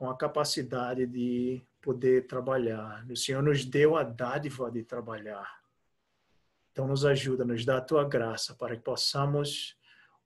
[0.01, 3.05] com a capacidade de poder trabalhar.
[3.11, 5.61] O Senhor nos deu a dádiva de trabalhar.
[6.73, 9.77] Então, nos ajuda, nos dá a tua graça para que possamos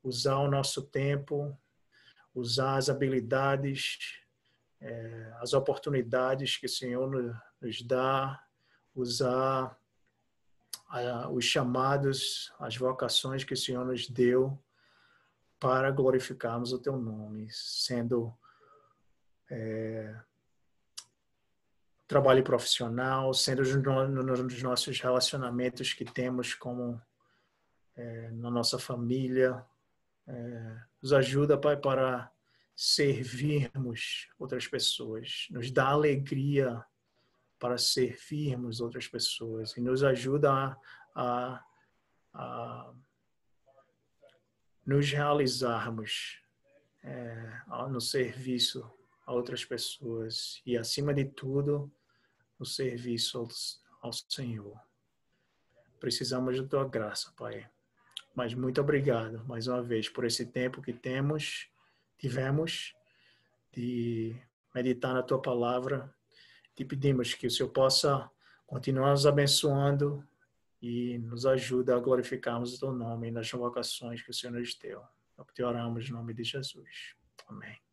[0.00, 1.58] usar o nosso tempo,
[2.32, 4.20] usar as habilidades,
[4.80, 7.10] é, as oportunidades que o Senhor
[7.60, 8.40] nos dá,
[8.94, 9.76] usar
[11.32, 14.56] os chamados, as vocações que o Senhor nos deu
[15.58, 18.32] para glorificarmos o teu nome, sendo
[19.50, 20.14] é,
[22.06, 27.00] trabalho profissional, sendo nos nossos relacionamentos que temos como
[27.96, 29.64] é, na nossa família.
[30.26, 32.30] É, nos ajuda, Pai, para
[32.76, 36.84] servirmos outras pessoas, nos dá alegria
[37.58, 40.76] para servirmos outras pessoas e nos ajuda a,
[41.14, 41.64] a,
[42.34, 42.94] a
[44.84, 46.42] nos realizarmos
[47.02, 48.90] é, no serviço
[49.26, 51.90] a outras pessoas e, acima de tudo,
[52.58, 53.46] no serviço
[54.00, 54.78] ao, Senhor.
[55.98, 57.68] Precisamos da tua graça, Pai.
[58.34, 61.68] Mas muito obrigado mais uma vez por esse tempo que temos,
[62.18, 62.94] tivemos
[63.72, 64.36] de
[64.74, 66.12] meditar na tua palavra
[66.74, 68.28] te pedimos que o Senhor possa
[68.66, 70.26] continuar nos abençoando
[70.82, 75.00] e nos ajuda a glorificarmos o teu nome nas vocações que o Senhor nos deu.
[75.38, 77.14] O te oramos em nome de Jesus.
[77.46, 77.83] Amém.